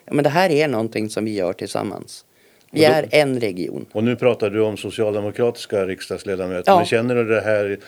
ja, 0.05 0.15
men 0.15 0.25
det 0.25 0.31
här 0.31 0.51
är 0.51 0.69
någonting 0.69 1.11
som 1.11 1.25
vi 1.25 1.35
gör 1.35 1.53
tillsammans. 1.53 2.25
Vi 2.73 2.85
är 2.85 3.09
en 3.11 3.41
region. 3.41 3.87
Och 3.93 4.05
nu 4.05 4.17
pratar 4.17 4.51
du 4.51 4.61
om 4.61 4.77
socialdemokratiska 4.77 5.87
riksdagsledamöter. 5.87 6.73
Ja. 6.73 6.77
Men 6.77 6.87
känner 6.87 7.15
du 7.15 7.25
det 7.25 7.41
här 7.41 7.79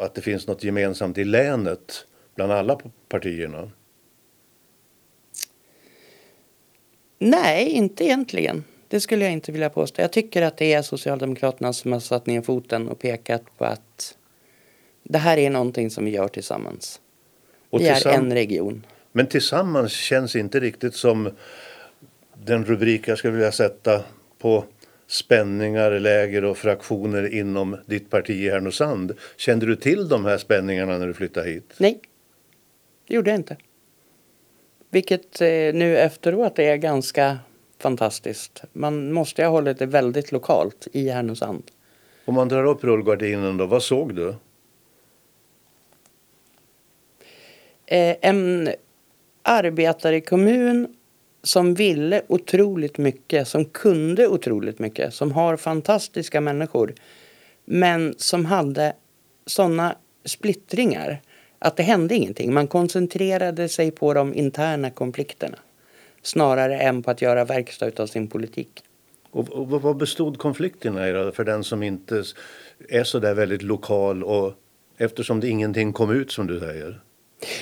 att 0.00 0.14
det 0.14 0.20
finns 0.20 0.46
något 0.46 0.64
gemensamt 0.64 1.18
i 1.18 1.24
länet 1.24 2.06
bland 2.34 2.52
alla 2.52 2.80
partierna? 3.08 3.70
Nej, 7.18 7.70
inte 7.70 8.04
egentligen. 8.04 8.64
Det 8.88 9.00
skulle 9.00 9.24
jag 9.24 9.32
inte 9.32 9.52
vilja 9.52 9.70
påstå. 9.70 10.02
Jag 10.02 10.12
tycker 10.12 10.42
att 10.42 10.56
det 10.56 10.72
är 10.72 10.82
Socialdemokraterna 10.82 11.72
som 11.72 11.92
har 11.92 12.00
satt 12.00 12.26
ner 12.26 12.42
foten 12.42 12.88
och 12.88 12.98
pekat 12.98 13.42
på 13.58 13.64
att 13.64 14.16
det 15.02 15.18
här 15.18 15.36
är 15.36 15.50
någonting 15.50 15.90
som 15.90 16.04
vi 16.04 16.10
gör 16.10 16.28
tillsammans. 16.28 17.00
Och 17.70 17.80
vi 17.80 17.88
är 17.88 18.08
en 18.08 18.32
region. 18.32 18.86
Men 19.12 19.26
tillsammans 19.26 19.92
känns 19.92 20.36
inte 20.36 20.60
riktigt 20.60 20.94
som 20.94 21.30
den 22.34 22.64
rubrik 22.64 23.08
jag 23.08 23.18
skulle 23.18 23.34
vilja 23.34 23.52
sätta 23.52 24.04
på 24.38 24.64
spänningar, 25.08 25.90
läger 25.90 26.44
och 26.44 26.58
fraktioner 26.58 27.34
inom 27.34 27.76
ditt 27.86 28.10
parti 28.10 28.30
i 28.30 28.50
Härnösand. 28.50 29.12
Kände 29.36 29.66
du 29.66 29.76
till 29.76 30.08
de 30.08 30.24
här 30.24 30.38
spänningarna 30.38 30.98
när 30.98 31.06
du 31.06 31.14
flyttade 31.14 31.50
hit? 31.50 31.74
Nej, 31.78 32.00
det 33.08 33.14
gjorde 33.14 33.30
jag 33.30 33.38
inte. 33.38 33.56
Vilket 34.90 35.40
eh, 35.40 35.48
nu 35.48 35.98
efteråt 35.98 36.58
är 36.58 36.76
ganska 36.76 37.38
fantastiskt. 37.78 38.62
Man 38.72 39.12
måste 39.12 39.44
ha 39.44 39.50
hållit 39.50 39.78
det 39.78 39.86
väldigt 39.86 40.32
lokalt 40.32 40.88
i 40.92 41.08
Härnösand. 41.08 41.62
Om 42.24 42.34
man 42.34 42.48
drar 42.48 42.64
upp 42.64 42.84
rullgardinen 42.84 43.56
då, 43.56 43.66
vad 43.66 43.82
såg 43.82 44.14
du? 44.14 44.28
Eh, 47.86 48.16
en 48.20 48.68
arbetarekommun 49.42 50.94
som 51.48 51.74
ville 51.74 52.22
otroligt 52.28 52.98
mycket, 52.98 53.48
som 53.48 53.64
kunde 53.64 54.26
otroligt 54.26 54.78
mycket, 54.78 55.14
som 55.14 55.32
har 55.32 55.56
fantastiska 55.56 56.40
människor. 56.40 56.94
Men 57.64 58.14
som 58.16 58.44
hade 58.44 58.92
såna 59.46 59.96
splittringar 60.24 61.20
att 61.58 61.76
det 61.76 61.82
hände 61.82 62.14
ingenting. 62.14 62.54
Man 62.54 62.66
koncentrerade 62.66 63.68
sig 63.68 63.90
på 63.90 64.14
de 64.14 64.34
interna 64.34 64.90
konflikterna 64.90 65.58
snarare 66.22 66.78
än 66.78 67.02
på 67.02 67.10
att 67.10 67.22
göra 67.22 67.44
verkstad 67.44 67.90
av 67.96 68.06
sin 68.06 68.28
politik. 68.28 68.82
Och, 69.30 69.48
och 69.48 69.68
vad 69.68 69.96
bestod 69.96 70.38
konflikterna 70.38 71.08
i 71.08 71.12
då, 71.12 71.32
för 71.32 71.44
den 71.44 71.64
som 71.64 71.82
inte 71.82 72.24
är 72.88 73.04
så 73.04 73.18
där 73.18 73.34
väldigt 73.34 73.62
lokal 73.62 74.24
och 74.24 74.52
eftersom 74.96 75.40
det 75.40 75.48
ingenting 75.48 75.92
kom 75.92 76.10
ut 76.10 76.32
som 76.32 76.46
du 76.46 76.60
säger? 76.60 77.00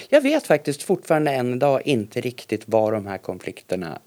Jag 0.09 0.21
vet 0.21 0.47
faktiskt 0.47 0.83
fortfarande 0.83 1.31
än 1.31 1.55
idag 1.55 1.83
inte 1.85 2.21
riktigt 2.21 2.63
vad 2.67 2.93
de 2.93 3.07
här 3.07 3.19
konflikterna 3.19 3.99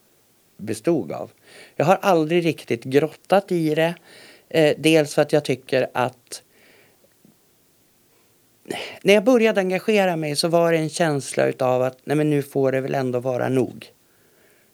bestod 0.57 1.11
av. 1.11 1.31
Jag 1.75 1.85
har 1.85 1.99
aldrig 2.01 2.45
riktigt 2.45 2.83
grottat 2.83 3.51
i 3.51 3.75
det. 3.75 3.95
Eh, 4.49 4.75
dels 4.77 5.15
för 5.15 5.21
att 5.21 5.33
jag 5.33 5.45
tycker 5.45 5.87
att 5.93 6.43
när 9.01 9.13
jag 9.13 9.23
började 9.23 9.61
engagera 9.61 10.15
mig 10.15 10.35
så 10.35 10.47
var 10.47 10.71
det 10.71 10.77
en 10.77 10.89
känsla 10.89 11.45
utav 11.45 11.81
att 11.81 11.97
nej 12.03 12.17
men 12.17 12.29
nu 12.29 12.41
får 12.41 12.71
det 12.71 12.81
väl 12.81 12.95
ändå 12.95 13.19
vara 13.19 13.49
nog. 13.49 13.87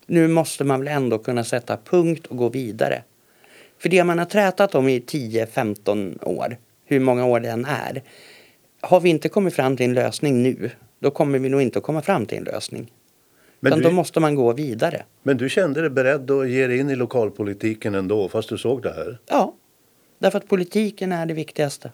Nu 0.05 0.27
måste 0.27 0.63
man 0.63 0.79
väl 0.79 0.87
ändå 0.87 1.17
kunna 1.17 1.43
sätta 1.43 1.77
punkt 1.77 2.25
och 2.25 2.37
gå 2.37 2.49
vidare. 2.49 3.03
För 3.77 3.89
det 3.89 4.03
man 4.03 4.19
har 4.19 4.25
trätat 4.25 4.75
om 4.75 4.89
i 4.89 4.99
10-15 4.99 6.23
år, 6.23 6.57
hur 6.85 6.99
många 6.99 7.25
år 7.25 7.39
det 7.39 7.49
än 7.49 7.65
är, 7.65 8.03
har 8.81 8.99
vi 8.99 9.09
inte 9.09 9.29
kommit 9.29 9.53
fram 9.53 9.77
till 9.77 9.85
en 9.85 9.93
lösning 9.93 10.43
nu, 10.43 10.71
då 11.05 11.11
kommer 11.11 11.39
vi 11.39 11.49
nog 11.49 11.61
inte 11.61 11.79
att 11.79 11.85
komma 11.85 12.01
fram 12.01 12.25
till 12.25 12.37
en 12.37 12.43
lösning. 12.43 12.93
Men 13.59 13.71
Utan 13.71 13.83
du, 13.83 13.89
då 13.89 13.95
måste 13.95 14.19
man 14.19 14.35
gå 14.35 14.53
vidare. 14.53 15.03
Men 15.23 15.37
du 15.37 15.49
kände 15.49 15.81
dig 15.81 15.89
beredd 15.89 16.31
att 16.31 16.49
ge 16.49 16.67
dig 16.67 16.77
in 16.77 16.89
i 16.89 16.95
lokalpolitiken 16.95 17.95
ändå, 17.95 18.29
fast 18.29 18.49
du 18.49 18.57
såg 18.57 18.81
det 18.81 18.93
här? 18.93 19.17
Ja, 19.25 19.55
därför 20.19 20.37
att 20.37 20.47
politiken 20.47 21.11
är 21.11 21.25
det 21.25 21.33
viktigaste. 21.33 21.91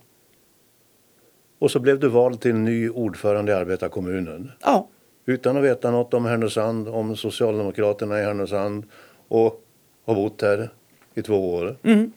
Och 1.60 1.71
så 1.71 1.80
blev 1.80 2.00
du 2.00 2.08
vald 2.08 2.41
till 2.41 2.56
ny 2.56 2.89
ordförande 2.89 3.52
i 3.52 3.56
arbetarkommunen? 3.56 4.52
Ja. 4.62 4.88
Utan 5.26 5.58
att 5.58 5.63
veta 5.63 5.91
något 5.91 6.13
om 6.13 6.26
Härnösand, 6.26 6.88
om 6.88 7.15
Socialdemokraterna 7.15 8.19
i 8.19 8.24
Härnösand 8.24 8.84
och 9.28 9.63
har 10.06 10.15
bott 10.15 10.41
här 10.41 10.69
i 11.13 11.21
två 11.21 11.54
år. 11.54 11.78
Mm. 11.84 12.12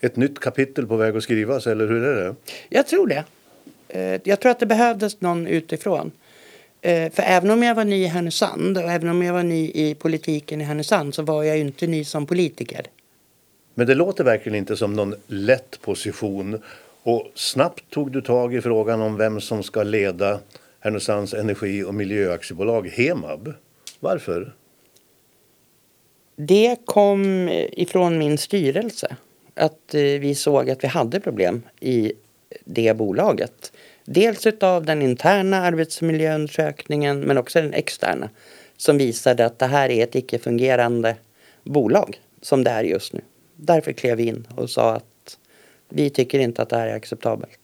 Ett 0.00 0.16
nytt 0.16 0.38
kapitel 0.38 0.86
på 0.86 0.96
väg 0.96 1.16
att 1.16 1.22
skrivas, 1.22 1.66
eller 1.66 1.86
hur 1.86 2.04
är 2.04 2.24
det? 2.24 2.34
Jag 2.68 2.86
tror 2.86 3.06
det. 3.06 3.24
Eh, 3.94 4.20
jag 4.24 4.40
tror 4.40 4.52
att 4.52 4.60
det 4.60 4.66
behövdes 4.66 5.20
någon 5.20 5.46
utifrån. 5.46 6.12
Eh, 6.80 7.12
för 7.12 7.22
även 7.22 7.50
om 7.50 7.62
jag 7.62 7.74
var 7.74 7.84
ny 7.84 8.04
i 8.04 8.06
Härnösand 8.06 8.78
och 8.78 8.90
även 8.90 9.08
om 9.08 9.22
jag 9.22 9.32
var 9.32 9.42
ny 9.42 9.70
i 9.74 9.94
politiken 9.94 10.60
i 10.60 10.64
Härnösand 10.64 11.14
så 11.14 11.22
var 11.22 11.42
jag 11.42 11.56
ju 11.56 11.62
inte 11.62 11.86
ny 11.86 12.04
som 12.04 12.26
politiker. 12.26 12.86
Men 13.74 13.86
det 13.86 13.94
låter 13.94 14.24
verkligen 14.24 14.58
inte 14.58 14.76
som 14.76 14.92
någon 14.92 15.14
lätt 15.26 15.80
position. 15.80 16.62
Och 17.02 17.30
snabbt 17.34 17.90
tog 17.90 18.12
du 18.12 18.22
tag 18.22 18.54
i 18.54 18.60
frågan 18.60 19.00
om 19.00 19.16
vem 19.16 19.40
som 19.40 19.62
ska 19.62 19.82
leda 19.82 20.40
Härnösands 20.80 21.34
Energi 21.34 21.84
och 21.84 21.94
Miljöaktiebolag, 21.94 22.88
HEMAB. 22.88 23.52
Varför? 24.00 24.54
Det 26.36 26.76
kom 26.84 27.48
ifrån 27.72 28.18
min 28.18 28.38
styrelse. 28.38 29.16
Att 29.54 29.94
eh, 29.94 30.00
vi 30.00 30.34
såg 30.34 30.70
att 30.70 30.84
vi 30.84 30.88
hade 30.88 31.20
problem 31.20 31.62
i 31.80 32.12
det 32.64 32.96
bolaget. 32.96 33.72
Dels 34.04 34.46
utav 34.46 34.84
den 34.84 35.02
interna 35.02 35.56
arbetsmiljöundersökningen 35.56 37.20
men 37.20 37.38
också 37.38 37.60
den 37.60 37.74
externa. 37.74 38.30
Som 38.76 38.98
visade 38.98 39.46
att 39.46 39.58
det 39.58 39.66
här 39.66 39.90
är 39.90 40.04
ett 40.04 40.14
icke-fungerande 40.14 41.16
bolag 41.62 42.20
som 42.42 42.64
det 42.64 42.70
är 42.70 42.84
just 42.84 43.12
nu. 43.12 43.20
Därför 43.56 43.92
klev 43.92 44.16
vi 44.16 44.26
in 44.26 44.46
och 44.56 44.70
sa 44.70 44.94
att 44.94 45.38
vi 45.88 46.10
tycker 46.10 46.38
inte 46.38 46.62
att 46.62 46.68
det 46.68 46.76
här 46.76 46.86
är 46.86 46.94
acceptabelt. 46.94 47.58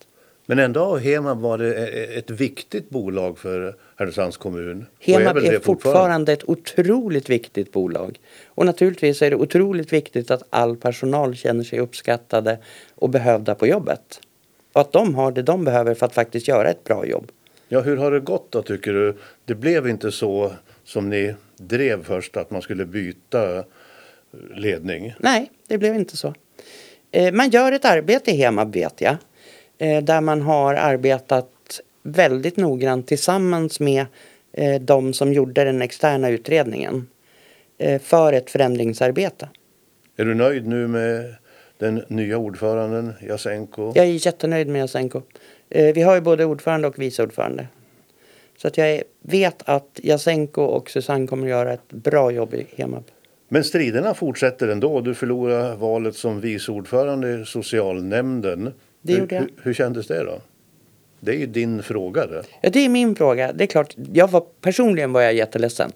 Men 0.47 0.59
ändå 0.59 0.85
har 0.85 0.99
Hemab 0.99 1.41
varit 1.41 1.77
ett 2.17 2.31
viktigt 2.31 2.91
bolag 2.91 3.39
för 3.39 3.77
Härnösands 3.97 4.37
kommun. 4.37 4.87
Hemab 5.01 5.37
är, 5.37 5.53
är 5.53 5.59
fortfarande 5.59 6.33
ett 6.33 6.49
otroligt 6.49 7.31
viktigt 7.31 7.73
bolag. 7.73 8.21
Och 8.47 8.67
naturligtvis 8.67 9.23
är 9.23 9.31
det 9.31 9.37
otroligt 9.37 9.93
viktigt 9.93 10.31
att 10.31 10.43
all 10.51 10.77
personal 10.77 11.37
känner 11.37 11.65
sig 11.65 11.79
uppskattade 11.79 12.59
och 12.95 13.11
behövda 13.11 13.55
på 13.55 13.67
jobbet. 13.67 14.21
Och 14.73 14.81
att 14.81 14.93
de 14.93 15.15
har 15.15 15.33
det 15.33 15.43
de 15.43 15.65
behöver 15.65 15.95
för 15.95 16.07
att 16.07 16.15
faktiskt 16.15 16.49
göra 16.49 16.71
ett 16.71 16.85
bra 16.85 17.07
jobb. 17.07 17.31
Ja, 17.69 17.81
hur 17.81 17.97
har 17.97 18.11
det 18.11 18.21
gått 18.21 18.53
då 18.53 18.63
tycker 18.63 18.93
du? 18.93 19.17
Det 19.45 19.55
blev 19.55 19.89
inte 19.89 20.13
så 20.13 20.53
som 20.85 21.11
ni 21.11 21.35
drev 21.57 22.05
först 22.05 22.37
att 22.37 22.51
man 22.51 22.63
skulle 22.63 22.85
byta 22.85 23.65
ledning? 24.55 25.15
Nej, 25.19 25.51
det 25.67 25.79
blev 25.79 25.95
inte 25.95 26.17
så. 26.17 26.35
Eh, 27.11 27.33
man 27.33 27.51
gör 27.51 27.73
ett 27.73 27.85
arbete 27.85 28.31
i 28.31 28.37
Hemab 28.37 28.73
vet 28.73 29.01
jag. 29.01 29.17
Eh, 29.79 30.03
där 30.03 30.21
man 30.21 30.43
har 30.43 30.75
arbetat 30.75 31.81
väldigt 32.03 32.57
noggrant 32.57 33.07
tillsammans 33.07 33.81
med 33.81 34.07
eh, 34.53 34.81
de 34.81 35.13
som 35.13 35.33
gjorde 35.33 35.65
den 35.65 35.83
externa 35.83 36.29
utredningen 36.29 37.07
för 38.03 38.33
ett 38.33 38.51
förändringsarbete. 38.51 39.49
Är 40.17 40.25
du 40.25 40.35
nöjd 40.35 40.67
nu 40.67 40.87
med 40.87 41.35
den 41.81 42.05
nya 42.09 42.39
ordföranden 42.39 43.13
Jasenko. 43.29 43.93
Jag 43.95 44.07
är 44.07 44.27
jättenöjd 44.27 44.69
med 44.69 44.81
Jasenko. 44.81 45.23
Eh, 45.71 45.95
vi 45.95 46.03
har 46.03 46.15
ju 46.15 46.21
både 46.21 46.45
ordförande 46.45 46.89
och 46.89 46.99
vice 46.99 47.23
ordförande. 47.23 47.67
Så 48.57 48.69
att 48.69 48.79
jag 48.79 49.03
vet 49.23 49.63
att 49.65 50.01
Jasenko 50.03 50.63
och 50.63 50.91
Susanne 50.91 51.27
kommer 51.27 51.43
att 51.43 51.51
göra 51.51 51.73
ett 51.73 51.93
bra 51.93 52.31
jobb 52.31 52.55
i 52.55 52.67
Hemab. 52.77 53.05
Men 53.49 53.65
striderna 53.65 54.15
fortsätter 54.15 54.69
ändå. 54.69 55.01
Du 55.01 55.15
förlorade 55.15 55.77
valet 55.77 56.17
som 56.17 56.41
vice 56.41 56.73
ordförande 56.73 57.41
i 57.41 57.45
socialnämnden. 57.45 58.73
Det 59.03 59.13
hur, 59.13 59.21
gjorde 59.21 59.35
jag. 59.35 59.43
Hur, 59.43 59.51
hur 59.63 59.75
kändes 59.75 60.07
det 60.07 60.25
då? 60.25 60.41
Det 61.21 61.31
är 61.31 61.39
ju 61.39 61.47
din 61.47 61.83
fråga 61.83 62.27
det. 62.27 62.43
Ja, 62.61 62.71
det 62.71 62.85
är 62.85 62.89
min 62.89 63.17
fråga. 63.17 63.53
Det 63.53 63.65
är 63.65 63.67
klart, 63.67 63.95
jag 64.13 64.29
var, 64.29 64.45
personligen 64.61 65.13
var 65.13 65.21
jag 65.21 65.35
jätteledsen. 65.35 65.93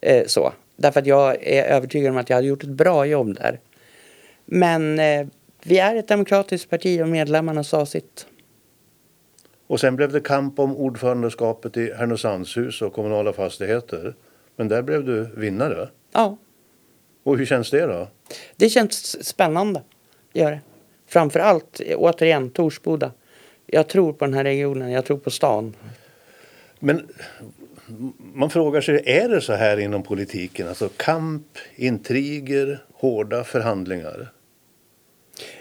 Eh, 0.00 0.26
så. 0.26 0.52
Därför 0.76 1.00
att 1.00 1.06
jag 1.06 1.46
är 1.46 1.64
övertygad 1.64 2.10
om 2.10 2.16
att 2.16 2.30
jag 2.30 2.36
hade 2.36 2.48
gjort 2.48 2.62
ett 2.62 2.68
bra 2.68 3.06
jobb 3.06 3.34
där. 3.34 3.58
Men 4.44 4.98
eh, 4.98 5.26
vi 5.62 5.78
är 5.78 5.96
ett 5.96 6.08
demokratiskt 6.08 6.70
parti 6.70 7.02
och 7.02 7.08
medlemmarna 7.08 7.64
sa 7.64 7.86
sitt. 7.86 8.26
Och 9.66 9.80
sen 9.80 9.96
blev 9.96 10.12
det 10.12 10.20
kamp 10.20 10.58
om 10.58 10.76
ordförandeskapet 10.76 11.76
i 11.76 11.92
Härnösandshus 11.92 12.82
och 12.82 12.92
kommunala 12.92 13.32
fastigheter. 13.32 14.14
Men 14.56 14.68
där 14.68 14.82
blev 14.82 15.04
du 15.04 15.28
vinnare. 15.36 15.88
Ja, 16.12 16.36
Och 17.22 17.38
hur 17.38 17.46
känns 17.46 17.70
det 17.70 17.86
då? 17.86 18.08
det 18.56 18.68
känns 18.68 19.26
spännande. 19.28 19.82
Gör 20.32 20.50
det. 20.50 20.60
Framför 21.06 21.40
allt, 21.40 21.80
eh, 21.86 21.96
återigen, 21.98 22.50
Torsboda. 22.50 23.12
Jag 23.66 23.88
tror 23.88 24.12
på 24.12 24.24
den 24.24 24.34
här 24.34 24.44
regionen, 24.44 24.90
jag 24.90 25.04
tror 25.04 25.18
på 25.18 25.30
stan. 25.30 25.76
Men 26.78 27.08
man 28.34 28.50
frågar 28.50 28.80
sig, 28.80 29.02
är 29.06 29.28
det 29.28 29.40
så 29.40 29.52
här 29.52 29.76
inom 29.76 30.02
politiken? 30.02 30.68
Alltså 30.68 30.88
kamp, 30.96 31.46
intriger, 31.76 32.84
hårda 33.02 33.44
förhandlingar. 33.44 34.32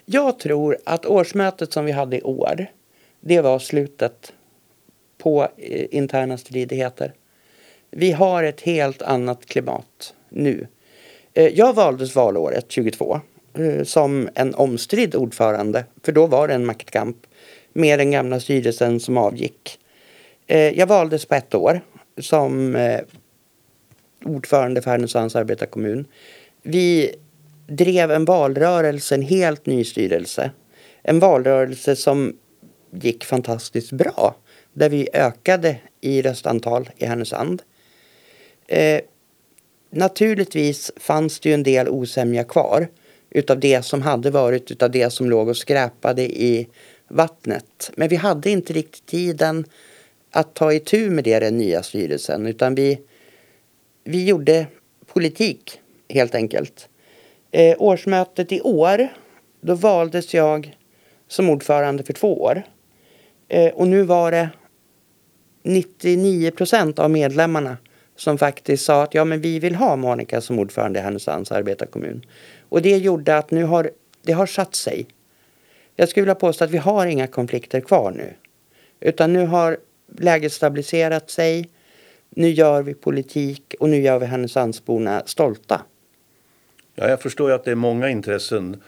Jag 0.06 0.39
tror 0.39 0.77
att 0.84 1.06
årsmötet 1.06 1.73
som 1.73 1.86
vi 1.86 1.91
hade 1.91 2.17
i 2.17 2.21
år, 2.21 2.65
det 3.19 3.41
var 3.41 3.60
slutet 3.60 4.34
på 5.17 5.47
eh, 5.58 5.86
interna 5.91 6.38
stridigheter. 6.38 7.13
Vi 7.91 8.12
har 8.12 8.43
ett 8.43 8.62
helt 8.62 9.01
annat 9.01 9.45
klimat 9.45 10.13
nu. 10.30 10.67
Eh, 11.34 11.47
jag 11.47 11.73
valdes 11.73 12.15
valåret 12.15 12.65
22 12.71 13.21
eh, 13.54 13.84
som 13.84 14.30
en 14.36 14.56
omstridd 14.56 15.15
ordförande, 15.15 15.86
för 16.04 16.12
då 16.12 16.27
var 16.27 16.47
det 16.47 16.54
en 16.54 16.65
maktkamp 16.65 17.17
med 17.73 17.99
den 17.99 18.12
gamla 18.12 18.39
styrelsen 18.39 18.99
som 18.99 19.17
avgick. 19.17 19.80
Jag 20.73 20.88
valdes 20.88 21.25
på 21.25 21.36
ett 21.36 21.56
år 21.56 21.82
som 22.17 22.77
ordförande 24.25 24.82
för 24.82 24.91
Härnösands 24.91 25.36
arbetarkommun. 25.36 26.06
Vi 26.62 27.15
drev 27.78 28.12
en 28.12 28.26
valrörelse, 28.26 29.16
en 29.16 29.22
helt 29.22 29.66
ny 29.66 29.84
styrelse. 29.84 30.52
En 31.04 31.20
valrörelse 31.20 31.96
som 31.96 32.38
gick 32.92 33.26
fantastiskt 33.26 33.92
bra. 33.92 34.36
Där 34.74 34.90
vi 34.90 35.10
ökade 35.14 35.76
i 36.02 36.22
röstantal 36.22 36.90
i 36.98 37.06
Härnösand. 37.06 37.62
Eh, 38.68 39.02
naturligtvis 39.90 40.92
fanns 40.96 41.40
det 41.40 41.50
ju 41.50 41.56
en 41.56 41.64
del 41.64 41.90
osämja 41.90 42.44
kvar 42.44 42.88
utav 43.30 43.60
det 43.60 43.86
som 43.86 44.02
hade 44.02 44.32
varit, 44.32 44.72
utav 44.72 44.92
det 44.92 45.10
som 45.10 45.30
låg 45.30 45.48
och 45.48 45.58
skräpade 45.58 46.22
i 46.22 46.68
vattnet. 47.08 47.92
Men 47.96 48.10
vi 48.10 48.16
hade 48.16 48.50
inte 48.50 48.74
riktigt 48.74 49.06
tiden 49.06 49.66
att 50.32 50.54
ta 50.54 50.74
itu 50.74 51.10
med 51.10 51.24
det, 51.24 51.40
den 51.40 51.58
nya 51.58 51.84
styrelsen, 51.84 52.48
utan 52.48 52.76
vi, 52.76 53.00
vi 54.04 54.26
gjorde 54.26 54.68
politik 55.06 55.80
helt 56.10 56.36
enkelt. 56.36 56.88
Eh, 57.52 57.76
årsmötet 57.80 58.52
i 58.52 58.62
år, 58.62 59.08
då 59.62 59.76
valdes 59.76 60.34
jag 60.34 60.78
som 61.28 61.50
ordförande 61.50 62.04
för 62.04 62.14
två 62.14 62.42
år. 62.42 62.64
Eh, 63.48 63.74
och 63.74 63.88
nu 63.88 64.04
var 64.04 64.32
det 64.32 64.50
99 65.64 66.52
procent 66.52 67.00
av 67.00 67.10
medlemmarna 67.10 67.78
som 68.16 68.38
faktiskt 68.38 68.86
sa 68.86 69.04
att 69.04 69.14
ja, 69.14 69.26
men 69.26 69.42
vi 69.42 69.60
vill 69.60 69.76
ha 69.76 69.96
Monica 69.96 70.42
som 70.42 70.60
ordförande 70.60 71.00
i 71.00 71.02
Härnösands 71.02 71.52
arbetarkommun. 71.52 72.26
Och 72.70 72.82
det 72.82 72.98
gjorde 72.98 73.38
att 73.38 73.52
nu 73.52 73.64
har 73.64 73.92
det 74.24 74.32
har 74.32 74.46
satt 74.46 74.76
sig. 74.76 75.08
Jag 75.96 76.10
skulle 76.10 76.22
vilja 76.22 76.36
påstå 76.36 76.64
att 76.64 76.72
vi 76.72 76.78
har 76.78 77.06
inga 77.06 77.28
konflikter 77.28 77.82
kvar 77.82 78.12
nu. 78.12 78.34
Utan 79.00 79.34
nu 79.34 79.46
har 79.46 79.78
läget 80.18 80.54
stabiliserat 80.54 81.30
sig. 81.30 81.70
Nu 82.30 82.50
gör 82.50 82.82
vi 82.82 82.94
politik 82.94 83.76
och 83.80 83.90
nu 83.90 84.02
gör 84.02 84.20
vi 84.20 84.26
Härnösandsborna 84.26 85.24
stolta. 85.26 85.82
Ja, 87.02 87.10
jag 87.10 87.22
förstår 87.22 87.50
ju 87.50 87.56
att 87.56 87.64
det 87.64 87.72
är 87.72 87.76
många 87.76 88.10
intressen, 88.10 88.84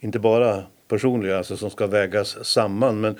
inte 0.00 0.18
bara 0.18 0.62
personliga, 0.88 1.38
alltså, 1.38 1.56
som 1.56 1.70
ska 1.70 1.86
vägas 1.86 2.44
samman. 2.44 3.00
Men 3.00 3.18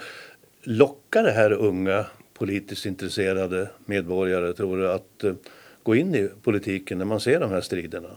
lockar 0.63 1.23
det 1.23 1.31
här 1.31 1.53
unga 1.53 2.07
politiskt 2.35 2.87
intresserade 2.87 3.69
medborgare, 3.85 4.53
tror 4.53 4.77
du, 4.77 4.93
att 4.93 5.25
eh, 5.25 5.35
gå 5.83 5.97
in 5.97 6.15
i 6.15 6.29
politiken 6.43 6.99
när 6.99 7.05
man 7.05 7.21
ser 7.21 7.41
de 7.41 7.51
här 7.51 7.61
striderna? 7.61 8.09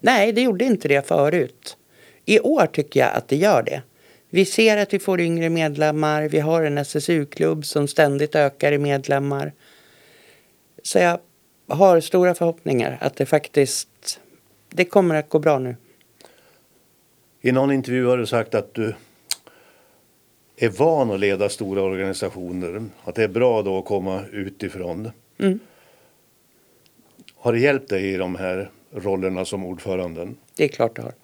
Nej, 0.00 0.32
det 0.32 0.40
gjorde 0.40 0.64
inte 0.64 0.88
det 0.88 1.08
förut. 1.08 1.76
I 2.24 2.40
år 2.40 2.66
tycker 2.66 3.00
jag 3.00 3.14
att 3.14 3.28
det 3.28 3.36
gör 3.36 3.62
det. 3.62 3.82
Vi 4.30 4.44
ser 4.44 4.76
att 4.76 4.94
vi 4.94 4.98
får 4.98 5.20
yngre 5.20 5.50
medlemmar. 5.50 6.22
Vi 6.22 6.40
har 6.40 6.62
en 6.62 6.78
SSU-klubb 6.78 7.64
som 7.64 7.88
ständigt 7.88 8.34
ökar 8.34 8.72
i 8.72 8.78
medlemmar. 8.78 9.52
Så 10.82 10.98
jag 10.98 11.18
har 11.68 12.00
stora 12.00 12.34
förhoppningar 12.34 12.98
att 13.00 13.16
det 13.16 13.26
faktiskt 13.26 14.20
det 14.68 14.84
kommer 14.84 15.14
att 15.14 15.28
gå 15.28 15.38
bra 15.38 15.58
nu. 15.58 15.76
I 17.40 17.52
någon 17.52 17.72
intervju 17.72 18.06
har 18.06 18.18
du 18.18 18.26
sagt 18.26 18.54
att 18.54 18.74
du 18.74 18.94
är 20.56 20.68
van 20.68 21.10
att 21.10 21.20
leda 21.20 21.48
stora 21.48 21.82
organisationer. 21.82 22.84
Att 23.04 23.14
det 23.14 23.24
är 23.24 23.28
bra 23.28 23.62
då 23.62 23.78
att 23.78 23.84
komma 23.84 24.24
utifrån. 24.32 25.10
Mm. 25.38 25.58
Har 27.36 27.52
det 27.52 27.58
hjälpt 27.58 27.88
dig 27.88 28.14
i 28.14 28.16
de 28.16 28.34
här 28.34 28.70
rollerna 28.92 29.44
som 29.44 29.64
ordföranden? 29.64 30.36
Det 30.56 30.64
är 30.64 30.68
klart 30.68 30.96
det 30.96 31.02
har. 31.02 31.14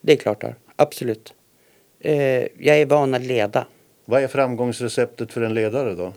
Det 0.00 0.12
är 0.12 0.16
klart 0.16 0.40
det 0.40 0.46
har. 0.46 0.56
Absolut. 0.76 1.34
Eh, 2.00 2.16
jag 2.58 2.80
är 2.80 2.86
van 2.86 3.14
att 3.14 3.22
leda. 3.22 3.66
Vad 4.04 4.22
är 4.22 4.28
framgångsreceptet 4.28 5.32
för 5.32 5.40
en 5.40 5.54
ledare 5.54 5.94
då? 5.94 6.12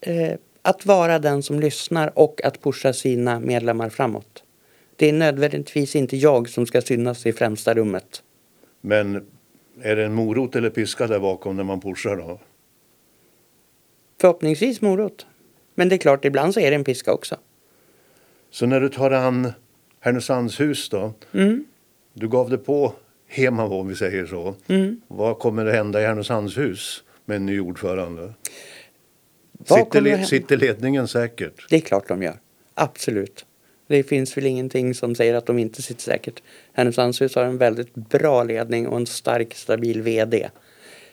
Eh, 0.00 0.34
att 0.62 0.86
vara 0.86 1.18
den 1.18 1.42
som 1.42 1.60
lyssnar 1.60 2.18
och 2.18 2.44
att 2.44 2.62
pusha 2.62 2.92
sina 2.92 3.40
medlemmar 3.40 3.88
framåt. 3.88 4.44
Det 5.00 5.08
är 5.08 5.12
nödvändigtvis 5.12 5.96
inte 5.96 6.16
jag 6.16 6.48
som 6.48 6.66
ska 6.66 6.80
synas 6.82 7.26
i 7.26 7.32
främsta 7.32 7.74
rummet. 7.74 8.22
Men 8.80 9.26
är 9.82 9.96
det 9.96 10.04
en 10.04 10.14
morot 10.14 10.56
eller 10.56 10.70
piska 10.70 11.06
där 11.06 11.18
bakom 11.18 11.56
när 11.56 11.64
man 11.64 11.80
pushar 11.80 12.16
då? 12.16 12.40
Förhoppningsvis 14.20 14.80
morot. 14.80 15.26
Men 15.74 15.88
det 15.88 15.94
är 15.94 15.98
klart, 15.98 16.24
ibland 16.24 16.54
så 16.54 16.60
är 16.60 16.70
det 16.70 16.74
en 16.76 16.84
piska 16.84 17.12
också. 17.12 17.36
Så 18.50 18.66
när 18.66 18.80
du 18.80 18.88
tar 18.88 19.10
an 19.10 19.52
Härnösandshus 20.00 20.88
då? 20.88 21.12
Mm. 21.32 21.64
Du 22.12 22.28
gav 22.28 22.50
det 22.50 22.58
på 22.58 22.92
Hemavo 23.28 23.80
om 23.80 23.88
vi 23.88 23.94
säger 23.96 24.26
så. 24.26 24.54
Mm. 24.68 25.00
Vad 25.08 25.38
kommer 25.38 25.66
att 25.66 25.74
hända 25.74 26.02
i 26.02 26.04
Härnösandshus 26.06 27.04
med 27.24 27.36
en 27.36 27.46
ny 27.46 27.60
ordförande? 27.60 28.32
Sitter, 29.64 30.00
le- 30.00 30.24
sitter 30.24 30.56
ledningen 30.56 31.08
säkert? 31.08 31.66
Det 31.70 31.76
är 31.76 31.80
klart 31.80 32.08
de 32.08 32.22
gör. 32.22 32.36
Absolut. 32.74 33.46
Det 33.90 34.02
finns 34.02 34.36
väl 34.36 34.46
ingenting 34.46 34.94
som 34.94 35.14
säger 35.14 35.34
att 35.34 35.46
de 35.46 35.58
inte 35.58 35.82
sitter 35.82 36.02
säkert. 36.02 36.42
Härnösandshus 36.72 37.34
har 37.34 37.44
en 37.44 37.58
väldigt 37.58 37.94
bra 37.94 38.44
ledning 38.44 38.86
och 38.86 38.96
en 38.96 39.06
stark, 39.06 39.54
stabil 39.54 40.02
VD. 40.02 40.50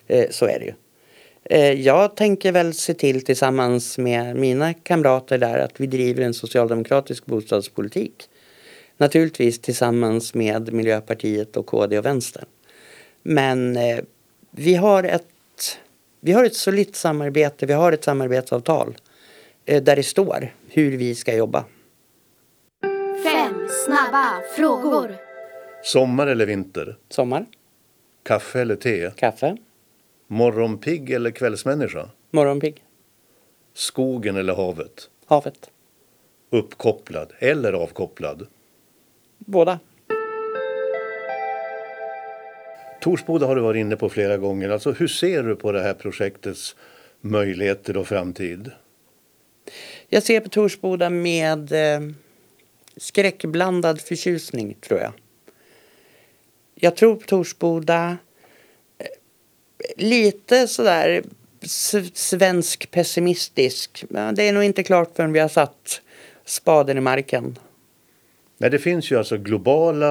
Eh, 0.07 0.29
så 0.29 0.45
är 0.45 0.59
det 0.59 0.65
ju. 0.65 0.73
Eh, 1.43 1.81
jag 1.81 2.15
tänker 2.15 2.51
väl 2.51 2.73
se 2.73 2.93
till 2.93 3.25
tillsammans 3.25 3.97
med 3.97 4.35
mina 4.35 4.73
kamrater 4.73 5.37
där 5.37 5.57
att 5.57 5.79
vi 5.79 5.87
driver 5.87 6.23
en 6.23 6.33
socialdemokratisk 6.33 7.25
bostadspolitik. 7.25 8.29
Naturligtvis 8.97 9.59
tillsammans 9.59 10.33
med 10.33 10.73
Miljöpartiet 10.73 11.57
och 11.57 11.65
KD 11.65 11.97
och 11.97 12.05
Vänstern. 12.05 12.45
Men 13.23 13.77
eh, 13.77 13.99
vi 14.51 14.75
har 14.75 15.03
ett 15.03 15.23
vi 16.19 16.31
har 16.31 16.45
ett 16.45 16.55
solitt 16.55 16.95
samarbete, 16.95 17.65
vi 17.65 17.73
har 17.73 17.91
ett 17.91 18.03
samarbetsavtal 18.03 18.97
eh, 19.65 19.83
där 19.83 19.95
det 19.95 20.03
står 20.03 20.53
hur 20.67 20.97
vi 20.97 21.15
ska 21.15 21.35
jobba. 21.35 21.65
Snabba 23.87 24.41
frågor. 24.55 25.15
Sommar 25.83 26.27
eller 26.27 26.45
vinter? 26.45 26.97
Sommar, 27.09 27.45
Kaffe 28.23 28.61
eller 28.61 28.75
te? 28.75 29.11
kaffe, 29.15 29.57
Morgonpigg 30.27 31.09
eller 31.09 31.31
kvällsmänniska? 31.31 32.09
morgonpigg, 32.31 32.83
Skogen 33.73 34.35
eller 34.35 34.55
havet? 34.55 35.09
havet. 35.25 35.69
Uppkopplad 36.49 37.33
eller 37.39 37.73
avkopplad? 37.73 38.47
Båda. 39.37 39.79
Torsboda 43.01 43.45
har 43.45 43.55
du 43.55 43.61
varit 43.61 43.79
inne 43.79 43.95
på 43.95 44.09
flera 44.09 44.37
gånger. 44.37 44.69
Alltså, 44.69 44.91
hur 44.91 45.07
ser 45.07 45.43
du 45.43 45.55
på 45.55 45.71
det 45.71 45.81
här 45.81 45.93
projektets 45.93 46.75
möjligheter 47.21 47.97
och 47.97 48.07
framtid? 48.07 48.71
Jag 50.09 50.23
ser 50.23 50.39
på 50.39 50.49
Torsboda 50.49 51.09
med 51.09 51.71
eh, 51.71 51.99
skräckblandad 52.97 54.01
förtjusning 54.01 54.73
tror 54.81 54.99
jag. 54.99 55.13
jag 56.75 56.95
tror 56.95 57.15
på 57.15 57.27
Torsboda. 57.27 58.17
Lite 59.97 60.67
sådär 60.67 61.23
s- 61.61 61.95
svensk 62.17 62.91
pessimistisk. 62.91 64.03
Men 64.09 64.35
det 64.35 64.43
är 64.43 64.53
nog 64.53 64.63
inte 64.63 64.83
klart 64.83 65.15
förrän 65.15 65.33
vi 65.33 65.39
har 65.39 65.47
satt 65.47 66.01
spaden 66.45 66.97
i 66.97 67.01
marken. 67.01 67.59
Men 68.57 68.71
det 68.71 68.79
finns 68.79 69.11
ju 69.11 69.17
alltså 69.17 69.37
globala 69.37 70.07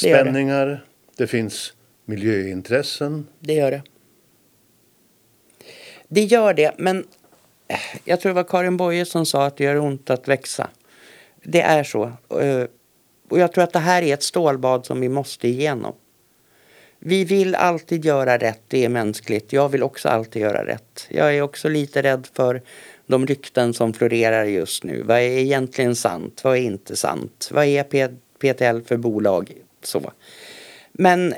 Det 0.00 0.08
gör 0.08 0.16
det. 0.16 0.30
spänningar. 0.30 0.84
Det 1.16 1.26
finns 1.26 1.72
miljöintressen. 2.04 3.26
Det 3.40 3.52
gör 3.54 3.70
det. 3.70 3.82
Det 6.08 6.20
gör 6.24 6.54
det, 6.54 6.74
men 6.78 7.06
jag 8.04 8.20
tror 8.20 8.30
det 8.30 8.34
var 8.34 8.44
Karin 8.44 8.76
Boye 8.76 9.04
som 9.04 9.26
sa 9.26 9.46
att 9.46 9.56
det 9.56 9.64
gör 9.64 9.78
ont 9.78 10.10
att 10.10 10.28
växa. 10.28 10.70
Det 11.44 11.60
är 11.60 11.84
så. 11.84 12.04
Eh, 12.40 12.66
och 13.28 13.38
jag 13.38 13.52
tror 13.52 13.64
att 13.64 13.72
det 13.72 13.78
här 13.78 14.02
är 14.02 14.14
ett 14.14 14.22
stålbad 14.22 14.86
som 14.86 15.00
vi 15.00 15.08
måste 15.08 15.48
igenom. 15.48 15.94
Vi 16.98 17.24
vill 17.24 17.54
alltid 17.54 18.04
göra 18.04 18.38
rätt, 18.38 18.62
det 18.68 18.84
är 18.84 18.88
mänskligt. 18.88 19.52
Jag 19.52 19.68
vill 19.68 19.82
också 19.82 20.08
alltid 20.08 20.42
göra 20.42 20.66
rätt. 20.66 21.06
Jag 21.08 21.36
är 21.36 21.42
också 21.42 21.68
lite 21.68 22.02
rädd 22.02 22.28
för 22.32 22.62
de 23.06 23.26
rykten 23.26 23.74
som 23.74 23.92
florerar 23.92 24.44
just 24.44 24.84
nu. 24.84 25.02
Vad 25.02 25.18
är 25.18 25.38
egentligen 25.38 25.96
sant? 25.96 26.40
Vad 26.44 26.56
är 26.56 26.60
inte 26.60 26.96
sant? 26.96 27.48
Vad 27.52 27.64
är 27.64 27.82
PTL 28.38 28.88
för 28.88 28.96
bolag? 28.96 29.52
Så. 29.82 30.12
Men 30.92 31.34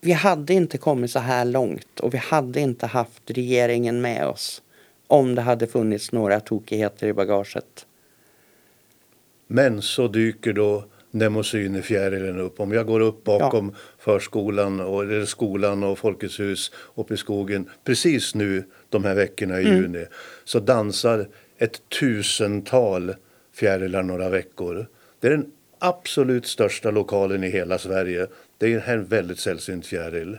vi 0.00 0.12
hade 0.12 0.54
inte 0.54 0.78
kommit 0.78 1.10
så 1.10 1.18
här 1.18 1.44
långt 1.44 2.00
och 2.00 2.14
vi 2.14 2.18
hade 2.18 2.60
inte 2.60 2.86
haft 2.86 3.22
regeringen 3.26 4.00
med 4.00 4.26
oss 4.26 4.62
om 5.06 5.34
det 5.34 5.42
hade 5.42 5.66
funnits 5.66 6.12
några 6.12 6.40
tokigheter 6.40 7.06
i 7.06 7.12
bagaget. 7.12 7.86
Men 9.52 9.82
så 9.82 10.08
dyker 10.08 10.52
då 10.52 10.84
Nemosynefjärilen 11.10 12.38
upp. 12.40 12.60
Om 12.60 12.72
jag 12.72 12.86
går 12.86 13.00
upp 13.00 13.24
bakom 13.24 13.74
förskolan 13.98 14.80
och, 14.80 15.02
eller 15.02 15.24
skolan 15.24 15.82
och 15.84 15.98
Folkets 15.98 16.40
hus 16.40 16.72
uppe 16.94 17.14
i 17.14 17.16
skogen 17.16 17.68
precis 17.84 18.34
nu 18.34 18.64
de 18.88 19.04
här 19.04 19.14
veckorna 19.14 19.60
i 19.60 19.64
juni 19.64 20.04
så 20.44 20.60
dansar 20.60 21.28
ett 21.58 21.88
tusental 22.00 23.14
fjärilar 23.54 24.02
några 24.02 24.28
veckor. 24.28 24.86
Det 25.20 25.26
är 25.26 25.30
den 25.30 25.50
absolut 25.78 26.46
största 26.46 26.90
lokalen 26.90 27.44
i 27.44 27.50
hela 27.50 27.78
Sverige. 27.78 28.26
Det 28.58 28.72
är 28.72 28.88
en 28.88 29.04
väldigt 29.04 29.38
sällsynt 29.38 29.86
fjäril. 29.86 30.36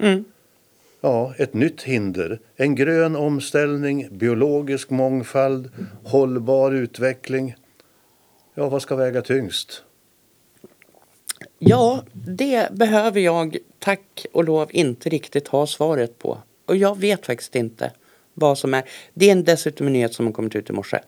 Ja, 1.02 1.34
ett 1.38 1.54
nytt 1.54 1.82
hinder. 1.82 2.40
En 2.56 2.76
grön 2.76 3.16
omställning, 3.16 4.08
biologisk 4.12 4.90
mångfald, 4.90 5.70
hållbar 6.04 6.72
utveckling. 6.72 7.56
Ja, 8.54 8.70
vad 8.70 8.82
ska 8.82 8.96
väga 8.96 9.22
tyngst? 9.22 9.84
Ja, 11.60 12.04
det 12.14 12.72
behöver 12.72 13.20
jag 13.20 13.58
tack 13.80 14.26
och 14.32 14.44
lov 14.44 14.70
inte 14.72 15.10
riktigt 15.10 15.48
ha 15.48 15.68
svaret 15.68 16.20
på. 16.20 16.38
Och 16.66 16.76
jag 16.76 17.00
vet 17.00 17.26
faktiskt 17.26 17.56
inte 17.56 17.92
vad 18.34 18.58
som 18.58 18.74
är. 18.74 18.84
Det 19.14 19.28
är 19.28 19.32
en 19.32 19.44
dessutom 19.44 19.88
en 19.88 19.94
nyhet 19.94 20.14
som 20.14 20.26
har 20.26 20.34
kommit 20.34 20.56
ut 20.56 20.70
i 20.70 20.74
morse. 20.74 21.00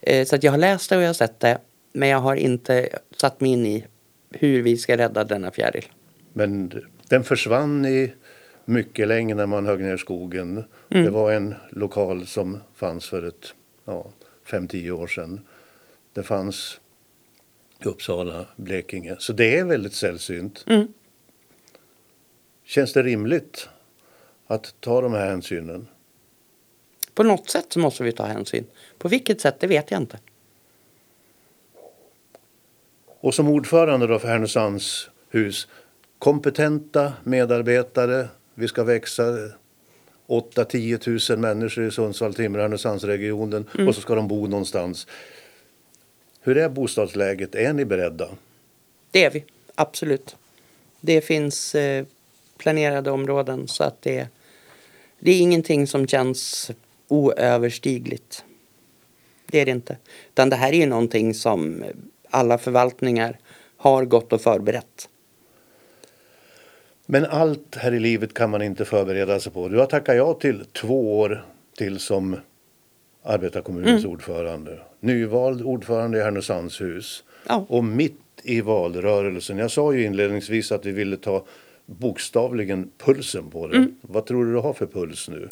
Eh, 0.00 0.26
så 0.26 0.36
att 0.36 0.42
jag 0.42 0.52
har 0.52 0.58
läst 0.58 0.90
det 0.90 0.96
och 0.96 1.02
jag 1.02 1.08
har 1.08 1.14
sett 1.14 1.40
det. 1.40 1.58
Men 1.92 2.08
jag 2.08 2.18
har 2.18 2.36
inte 2.36 2.88
satt 3.16 3.40
mig 3.40 3.50
in 3.50 3.66
i 3.66 3.86
hur 4.30 4.62
vi 4.62 4.76
ska 4.76 4.96
rädda 4.96 5.24
denna 5.24 5.50
fjäril. 5.50 5.84
Men 6.32 6.72
den 7.08 7.24
försvann 7.24 7.86
i 7.86 8.12
mycket 8.64 9.08
länge 9.08 9.34
när 9.34 9.46
man 9.46 9.66
högg 9.66 9.80
ner 9.80 9.96
skogen. 9.96 10.64
Det 10.88 11.10
var 11.10 11.32
en 11.32 11.54
lokal 11.70 12.26
som 12.26 12.58
fanns 12.74 13.08
för 13.08 13.22
ett 13.22 13.54
ja, 13.84 14.10
5-10 14.46 14.90
år 14.90 15.06
sedan. 15.06 15.40
Det 16.12 16.22
fanns 16.22 16.79
Uppsala, 17.86 18.46
Blekinge. 18.56 19.16
Så 19.18 19.32
det 19.32 19.58
är 19.58 19.64
väldigt 19.64 19.94
sällsynt. 19.94 20.64
Känns 22.64 22.92
det 22.92 23.02
rimligt 23.02 23.68
att 24.46 24.74
ta 24.80 25.00
de 25.00 25.12
här 25.12 25.26
hänsynen? 25.30 25.86
På 27.14 27.22
något 27.22 27.50
sätt 27.50 27.76
måste 27.76 28.02
vi 28.02 28.12
ta 28.12 28.24
hänsyn. 28.24 28.66
På 28.98 29.08
vilket 29.08 29.40
sätt, 29.40 29.60
det 29.60 29.66
vet 29.66 29.90
jag 29.90 30.00
inte. 30.00 30.18
Och 33.20 33.34
som 33.34 33.48
ordförande 33.48 34.06
då 34.06 34.18
för 34.18 34.28
Härnösands 34.28 35.10
hus, 35.28 35.68
kompetenta 36.18 37.12
medarbetare. 37.24 38.28
Vi 38.54 38.68
ska 38.68 38.84
växa 38.84 39.22
8-10 40.26 41.30
000 41.30 41.38
människor 41.38 41.84
i 41.84 41.90
Sundsvall, 41.90 42.34
Timrå, 42.34 42.62
Härnösandsregionen 42.62 43.66
och 43.86 43.94
så 43.94 44.00
ska 44.00 44.14
de 44.14 44.28
bo 44.28 44.46
någonstans. 44.46 45.06
Hur 46.40 46.56
är 46.56 46.68
bostadsläget? 46.68 47.54
Är 47.54 47.72
ni 47.72 47.84
beredda? 47.84 48.28
Det 49.10 49.24
är 49.24 49.30
vi, 49.30 49.44
absolut. 49.74 50.36
Det 51.00 51.20
finns 51.20 51.74
eh, 51.74 52.04
planerade 52.58 53.10
områden 53.10 53.68
så 53.68 53.84
att 53.84 54.02
det, 54.02 54.28
det 55.18 55.30
är 55.30 55.40
ingenting 55.40 55.86
som 55.86 56.06
känns 56.06 56.70
oöverstigligt. 57.08 58.44
Det 59.46 59.60
är 59.60 59.64
det 59.64 59.70
inte. 59.70 59.96
Utan 60.28 60.50
det 60.50 60.56
här 60.56 60.72
är 60.72 60.76
ju 60.76 60.86
någonting 60.86 61.34
som 61.34 61.84
alla 62.30 62.58
förvaltningar 62.58 63.38
har 63.76 64.04
gått 64.04 64.32
och 64.32 64.40
förberett. 64.40 65.08
Men 67.06 67.24
allt 67.24 67.76
här 67.76 67.92
i 67.92 68.00
livet 68.00 68.34
kan 68.34 68.50
man 68.50 68.62
inte 68.62 68.84
förbereda 68.84 69.40
sig 69.40 69.52
på. 69.52 69.68
Du 69.68 69.78
har 69.78 69.86
tackat 69.86 70.16
ja 70.16 70.34
till 70.34 70.64
två 70.64 71.20
år 71.20 71.44
till 71.76 71.98
som 71.98 72.36
arbetarkommunens 73.22 74.04
ordförande. 74.04 74.78
Nyvald 75.00 75.62
ordförande 75.62 76.18
i 76.18 76.22
Härnösands 76.22 76.80
hus. 76.80 77.24
Ja. 77.48 77.66
Och 77.68 77.84
mitt 77.84 78.20
i 78.42 78.60
valrörelsen. 78.60 79.58
Jag 79.58 79.70
sa 79.70 79.92
ju 79.92 80.04
inledningsvis 80.04 80.72
att 80.72 80.86
vi 80.86 80.92
ville 80.92 81.16
ta 81.16 81.44
bokstavligen 81.86 82.90
pulsen 82.98 83.50
på 83.50 83.66
det. 83.68 83.86
Vad 84.00 84.26
tror 84.26 84.44
du 84.44 84.52
du 84.52 84.58
har 84.58 84.72
för 84.72 84.86
puls 84.86 85.28
nu? 85.28 85.48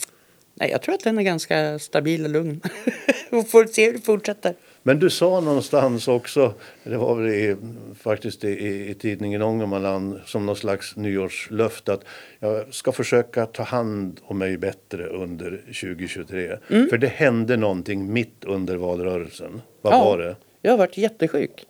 Nej, 0.54 0.70
jag 0.70 0.83
tror 0.83 0.94
att 0.94 1.04
den 1.04 1.18
är 1.18 1.22
ganska 1.22 1.78
stabil 1.78 2.24
och 2.24 2.31
lugn. 2.31 2.61
och 3.31 3.48
får 3.48 3.64
se 3.64 3.87
hur 3.87 3.92
det 3.92 4.00
fortsätter. 4.00 4.54
Men 4.88 4.98
du 4.98 5.11
sa 5.11 5.40
någonstans 5.40 6.09
också, 6.09 6.55
det 6.85 6.96
var 6.96 7.14
väl 7.14 7.29
i, 7.29 7.57
faktiskt 8.01 8.44
i, 8.44 8.48
i, 8.90 8.94
tidningen 8.94 9.42
Ångermanland 9.42 10.20
som 10.27 10.46
någon 10.46 10.57
slags 10.57 10.96
nyårslöfte 10.96 11.92
att 11.92 12.05
jag 12.38 12.74
ska 12.74 12.92
försöka 12.92 13.46
ta 13.46 13.62
hand 13.62 14.20
om 14.24 14.38
mig 14.38 14.57
bättre 14.57 15.07
under 15.07 15.51
2023. 15.66 16.57
För 16.68 16.98
det 16.98 17.07
hände 17.07 17.57
någonting 17.57 18.12
mitt 18.12 18.44
under 18.44 18.77
valrörelsen. 18.77 19.62
Vad 19.83 19.92
Ja. 19.92 20.05
var 20.05 20.18
det? 20.18 20.37
Jag 20.62 20.72
har 20.72 20.79
varit 20.79 20.96
jättesjuk. 20.96 21.66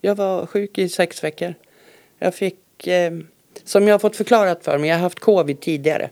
Jag 0.00 0.14
var 0.14 0.46
sjuk 0.46 0.78
i 0.78 0.88
sex 0.88 1.24
veckor. 1.24 1.54
Jag 2.18 2.34
fick, 2.34 2.86
eh, 2.86 3.12
som 3.64 3.86
jag 3.88 3.94
har 3.94 3.98
fått 3.98 4.16
förklarat 4.16 4.64
för 4.64 4.78
mig, 4.78 4.88
jag 4.88 4.96
har 4.96 5.02
haft 5.02 5.20
covid 5.20 5.60
tidigare. 5.60 6.10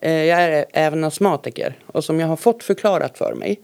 Eh, 0.00 0.24
jag 0.24 0.42
är 0.42 0.64
även 0.72 1.04
astmatiker 1.04 1.78
och 1.86 2.04
som 2.04 2.20
jag 2.20 2.26
har 2.26 2.36
fått 2.36 2.62
förklarat 2.62 3.18
för 3.18 3.34
mig. 3.34 3.60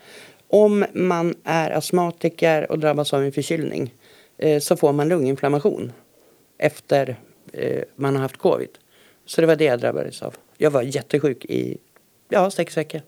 Om 0.48 0.85
man 0.92 1.35
är 1.44 1.70
astmatiker 1.70 2.70
och 2.70 2.78
drabbas 2.78 3.12
av 3.14 3.22
en 3.22 3.33
förkylning 3.33 3.94
eh, 4.38 4.61
så 4.61 4.76
får 4.76 4.92
man 4.92 5.09
lunginflammation 5.09 5.92
efter 6.59 7.16
eh, 7.52 7.83
man 7.96 8.14
har 8.14 8.22
haft 8.22 8.37
covid. 8.37 8.68
Så 9.26 9.40
det 9.40 9.46
var 9.46 9.57
det 9.57 9.64
jag 9.64 9.80
drabbades 9.80 10.22
av. 10.22 10.35
Jag 10.59 10.70
var 10.70 10.83
jättesjuk 10.83 11.44
i 11.44 11.78
ja, 12.28 12.50
sex 12.50 12.76
veckor. 12.76 13.00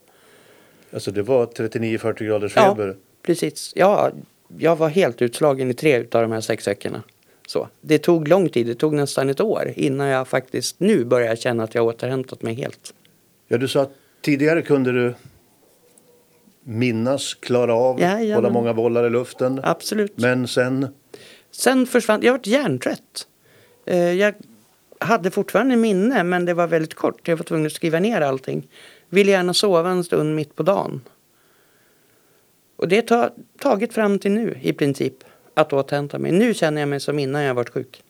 Alltså 0.93 1.11
det 1.11 1.23
var 1.23 1.47
39-40 1.47 2.25
graders 2.25 2.53
Ja, 2.57 2.75
feber. 2.75 2.97
precis. 3.23 3.73
Ja, 3.77 4.11
jag 4.59 4.77
var 4.77 4.89
helt 4.89 5.23
utslagen 5.23 5.71
i 5.71 5.75
tre 5.75 5.99
av 5.99 6.23
de 6.23 6.33
här 6.33 6.41
sex 6.41 6.69
veckorna. 6.69 7.03
Så. 7.47 7.69
Det 7.81 7.99
tog 7.99 8.29
lång 8.29 8.49
tid, 8.49 8.67
det 8.67 8.75
tog 8.75 8.95
nästan 8.95 9.29
ett 9.29 9.41
år 9.41 9.73
innan 9.77 10.07
jag 10.07 10.29
faktiskt 10.29 10.81
nu 10.81 11.05
börjar 11.05 11.37
känna 11.37 11.65
att 11.65 11.75
jag 11.75 11.87
återhämtat 11.87 12.43
mig 12.43 12.55
helt. 12.55 12.95
Ja, 13.49 13.59
du 13.59 13.69
sa 13.69 13.83
att 13.83 13.93
tidigare 14.21 14.63
kunde 14.63 14.93
du 14.93 15.15
minnas, 16.69 17.35
klara 17.35 17.75
av, 17.75 18.01
Jajamän. 18.01 18.35
hålla 18.35 18.51
många 18.51 18.75
bollar 18.75 19.07
i 19.07 19.11
luften. 19.11 19.61
Absolut. 19.63 20.13
Men 20.19 20.49
sen, 20.49 20.87
Sen 21.51 21.87
försvann, 21.87 22.21
jag 22.23 22.33
var 22.33 22.41
hjärntrött. 22.45 23.27
Eh, 23.87 24.13
Jag 24.13 24.35
hade 24.99 25.31
fortfarande 25.31 25.77
minne 25.77 26.25
men 26.25 26.45
det 26.45 26.55
var 26.55 26.67
väldigt 26.67 26.95
kort. 26.95 27.29
Jag 27.29 27.37
var 27.37 27.45
tvungen 27.45 27.67
att 27.67 27.73
skriva 27.73 27.99
ner 27.99 28.21
allting. 28.21 28.69
Ville 29.09 29.31
gärna 29.31 29.55
sova 29.55 29.91
en 29.91 30.05
stund 30.05 30.35
mitt 30.35 30.55
på 30.55 30.63
dagen. 30.63 31.01
Och 32.77 32.89
det 32.89 33.11
har 33.11 33.33
tagit 33.59 33.93
fram 33.93 34.19
till 34.19 34.33
nu 34.33 34.59
i 34.63 34.73
princip 34.73 35.15
att 35.55 35.73
återhämta 35.73 36.19
mig. 36.19 36.33
Nu 36.33 36.55
känner 36.55 36.81
jag 36.83 36.89
mig 36.89 37.01
som 37.01 37.19
innan 37.19 37.43
jag 37.43 37.55
varit 37.55 37.71
sjuk. 37.71 38.03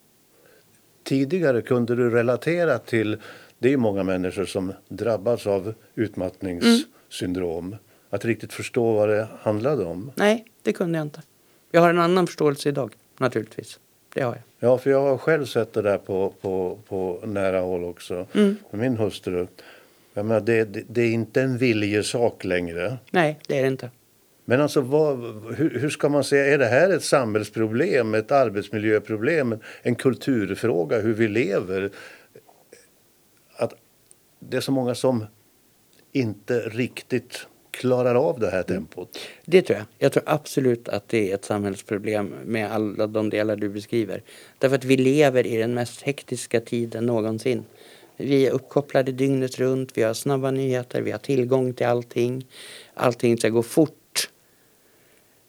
tidigare 1.04 1.62
kunde 1.62 1.94
du 1.96 2.10
relatera 2.10 2.78
till, 2.78 3.16
det 3.58 3.72
är 3.72 3.76
många 3.76 4.02
människor 4.02 4.44
som 4.44 4.72
drabbas 4.88 5.46
av 5.46 5.74
utmattningssyndrom. 5.94 7.76
Att 8.16 8.24
riktigt 8.24 8.52
förstå 8.52 8.92
vad 8.92 9.08
det 9.08 9.28
handlade 9.40 9.84
om. 9.84 10.12
Nej, 10.14 10.44
det 10.62 10.72
kunde 10.72 10.98
jag 10.98 11.06
inte. 11.06 11.22
Jag 11.70 11.80
har 11.80 11.90
en 11.90 11.98
annan 11.98 12.26
förståelse 12.26 12.68
idag, 12.68 12.94
naturligtvis. 13.18 13.80
Det 14.14 14.22
har 14.22 14.32
jag. 14.32 14.70
Ja, 14.70 14.78
för 14.78 14.90
jag 14.90 15.00
har 15.00 15.18
själv 15.18 15.44
sett 15.44 15.72
det 15.72 15.82
där 15.82 15.98
på, 15.98 16.34
på, 16.40 16.78
på 16.88 17.20
nära 17.24 17.60
håll 17.60 17.84
också. 17.84 18.26
Med 18.32 18.56
min 18.70 18.96
hustru. 18.96 19.46
Jag 20.14 20.26
menar, 20.26 20.40
det, 20.40 20.64
det, 20.64 20.82
det 20.88 21.02
är 21.02 21.12
inte 21.12 21.42
en 21.42 21.58
viljesak 21.58 22.44
längre. 22.44 22.96
Nej, 23.10 23.38
det 23.48 23.58
är 23.58 23.62
det 23.62 23.68
inte. 23.68 23.90
Men 24.44 24.60
alltså, 24.60 24.80
vad, 24.80 25.18
hur, 25.56 25.78
hur, 25.78 25.90
ska 25.90 26.08
man 26.08 26.24
säga, 26.24 26.54
är 26.54 26.58
det 26.58 26.66
här 26.66 26.90
ett 26.90 27.04
samhällsproblem, 27.04 28.14
ett 28.14 28.32
arbetsmiljöproblem, 28.32 29.58
en 29.82 29.94
kulturfråga, 29.94 31.00
hur 31.00 31.14
vi 31.14 31.28
lever? 31.28 31.90
Att 33.56 33.74
det 34.38 34.56
är 34.56 34.60
så 34.60 34.72
många 34.72 34.94
som 34.94 35.26
inte 36.12 36.58
riktigt 36.58 37.46
klarar 37.76 38.14
av 38.14 38.40
det 38.40 38.50
här 38.50 38.62
tempot. 38.62 39.18
Det 39.44 39.62
tror 39.62 39.78
jag. 39.78 39.86
Jag 39.98 40.12
tror 40.12 40.22
absolut 40.26 40.88
att 40.88 41.08
det 41.08 41.30
är 41.30 41.34
ett 41.34 41.44
samhällsproblem 41.44 42.34
med 42.44 42.72
alla 42.72 43.06
de 43.06 43.30
delar 43.30 43.56
du 43.56 43.68
beskriver. 43.68 44.22
Därför 44.58 44.76
att 44.76 44.84
vi 44.84 44.96
lever 44.96 45.46
i 45.46 45.56
den 45.56 45.74
mest 45.74 46.02
hektiska 46.02 46.60
tiden 46.60 47.06
någonsin. 47.06 47.64
Vi 48.16 48.46
är 48.46 48.50
uppkopplade 48.50 49.12
dygnet 49.12 49.58
runt, 49.58 49.98
vi 49.98 50.02
har 50.02 50.14
snabba 50.14 50.50
nyheter, 50.50 51.02
vi 51.02 51.10
har 51.10 51.18
tillgång 51.18 51.72
till 51.74 51.86
allting. 51.86 52.46
Allting 52.94 53.38
ska 53.38 53.48
gå 53.48 53.62
fort. 53.62 54.30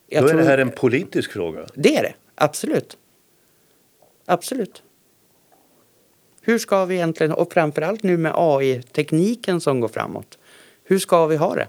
Jag 0.08 0.24
Då 0.24 0.28
är 0.28 0.32
tror... 0.32 0.42
det 0.42 0.48
här 0.48 0.58
en 0.58 0.72
politisk 0.72 1.32
fråga? 1.32 1.68
Det 1.74 1.96
är 1.96 2.04
det, 2.04 2.14
absolut. 2.36 2.98
Absolut. 4.26 4.84
Hur 6.42 6.60
ska 6.60 6.86
vi 6.86 6.96
egentligen, 6.96 7.32
och 7.32 7.54
framförallt 7.54 8.04
nu 8.04 8.18
med 8.18 8.32
AI-tekniken 8.36 9.62
som 9.62 9.80
går 9.80 9.88
framåt. 9.88 10.38
Hur 10.84 11.00
ska 11.00 11.26
vi 11.26 11.36
ha 11.36 11.56
det? 11.56 11.68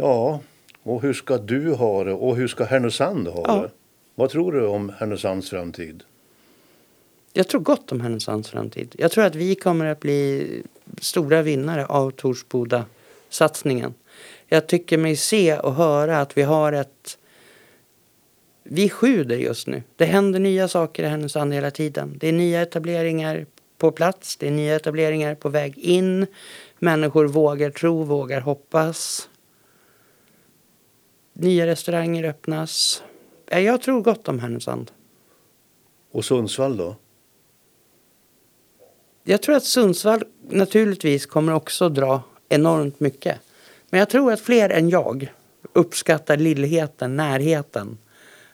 Ja, 0.00 0.40
och 0.82 1.02
hur 1.02 1.12
ska 1.12 1.38
du 1.38 1.72
ha 1.72 2.04
det 2.04 2.12
och 2.12 2.36
hur 2.36 2.48
ska 2.48 2.64
Härnösand 2.64 3.28
ha 3.28 3.44
ja. 3.46 3.62
det? 3.62 3.70
Vad 4.14 4.30
tror 4.30 4.52
du 4.52 4.66
om 4.66 4.92
Härnösands 4.98 5.50
framtid? 5.50 6.02
Jag 7.32 7.48
tror 7.48 7.60
gott 7.60 7.92
om 7.92 8.00
Härnösands 8.00 8.50
framtid. 8.50 8.94
Jag 8.98 9.10
tror 9.10 9.24
att 9.24 9.34
vi 9.34 9.54
kommer 9.54 9.86
att 9.86 10.00
bli 10.00 10.62
stora 11.00 11.42
vinnare 11.42 11.86
av 11.86 12.10
Torsboda-satsningen. 12.10 13.94
Jag 14.46 14.66
tycker 14.66 14.98
mig 14.98 15.16
se 15.16 15.58
och 15.58 15.74
höra 15.74 16.20
att 16.20 16.38
vi 16.38 16.42
har 16.42 16.72
ett... 16.72 17.18
Vi 18.62 18.88
sjuder 18.88 19.36
just 19.36 19.66
nu. 19.66 19.82
Det 19.96 20.04
händer 20.04 20.40
nya 20.40 20.68
saker 20.68 21.02
i 21.02 21.06
Härnösand 21.06 21.54
hela 21.54 21.70
tiden. 21.70 22.14
Det 22.20 22.28
är 22.28 22.32
nya 22.32 22.62
etableringar 22.62 23.46
på 23.78 23.92
plats, 23.92 24.36
det 24.36 24.46
är 24.46 24.50
nya 24.50 24.76
etableringar 24.76 25.34
på 25.34 25.48
väg 25.48 25.78
in. 25.78 26.26
Människor 26.78 27.26
vågar 27.26 27.70
tro, 27.70 28.02
vågar 28.02 28.40
hoppas. 28.40 29.28
Nya 31.40 31.66
restauranger 31.66 32.24
öppnas. 32.24 33.02
Jag 33.46 33.82
tror 33.82 34.02
gott 34.02 34.28
om 34.28 34.38
Härnösand. 34.38 34.90
Och 36.12 36.24
Sundsvall 36.24 36.76
då? 36.76 36.96
Jag 39.24 39.42
tror 39.42 39.56
att 39.56 39.64
Sundsvall 39.64 40.24
naturligtvis 40.48 41.26
kommer 41.26 41.54
också 41.54 41.88
dra 41.88 42.22
enormt 42.48 43.00
mycket. 43.00 43.38
Men 43.90 43.98
jag 43.98 44.08
tror 44.08 44.32
att 44.32 44.40
fler 44.40 44.70
än 44.70 44.88
jag 44.88 45.32
uppskattar 45.72 46.36
lillheten, 46.36 47.16
närheten. 47.16 47.98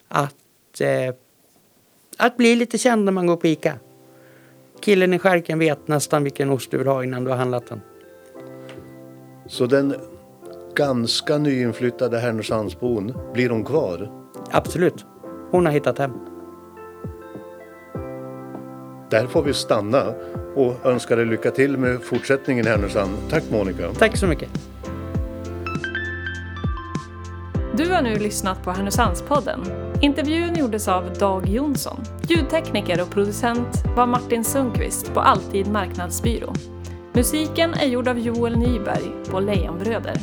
Att, 0.08 0.80
eh, 0.80 1.14
att 2.16 2.36
bli 2.36 2.56
lite 2.56 2.78
känd 2.78 3.04
när 3.04 3.12
man 3.12 3.26
går 3.26 3.36
på 3.36 3.46
Ica. 3.46 3.78
Killen 4.80 5.14
i 5.14 5.18
skärken 5.18 5.58
vet 5.58 5.88
nästan 5.88 6.24
vilken 6.24 6.50
ost 6.50 6.70
du 6.70 6.78
vill 6.78 6.86
ha 6.86 7.04
innan 7.04 7.24
du 7.24 7.30
har 7.30 7.36
handlat 7.36 7.66
den. 7.66 7.80
Så 9.46 9.66
den 9.66 9.94
ganska 10.76 11.38
nyinflyttade 11.38 12.18
Härnösandsbon, 12.18 13.14
blir 13.32 13.50
hon 13.50 13.64
kvar? 13.64 14.10
Absolut. 14.50 15.06
Hon 15.50 15.66
har 15.66 15.72
hittat 15.72 15.98
hem. 15.98 16.12
Där 19.10 19.26
får 19.26 19.42
vi 19.42 19.54
stanna 19.54 20.04
och 20.54 20.86
önskar 20.86 21.16
dig 21.16 21.26
lycka 21.26 21.50
till 21.50 21.78
med 21.78 22.02
fortsättningen 22.02 22.66
i 22.66 22.68
Härnösand. 22.68 23.12
Tack 23.30 23.42
Monica. 23.50 23.92
Tack 23.98 24.16
så 24.16 24.26
mycket. 24.26 24.48
Du 27.76 27.90
har 27.90 28.02
nu 28.02 28.18
lyssnat 28.18 28.62
på 28.64 28.70
Härnösandspodden. 28.70 29.60
Intervjun 30.00 30.54
gjordes 30.54 30.88
av 30.88 31.12
Dag 31.18 31.48
Jonsson. 31.48 32.00
Ljudtekniker 32.28 33.02
och 33.02 33.10
producent 33.10 33.84
var 33.96 34.06
Martin 34.06 34.44
Sundqvist 34.44 35.14
på 35.14 35.20
Alltid 35.20 35.66
Marknadsbyrå. 35.66 36.52
Musiken 37.12 37.74
är 37.74 37.86
gjord 37.86 38.08
av 38.08 38.18
Joel 38.18 38.58
Nyberg 38.58 39.30
på 39.30 39.40
Lejonbröder. 39.40 40.20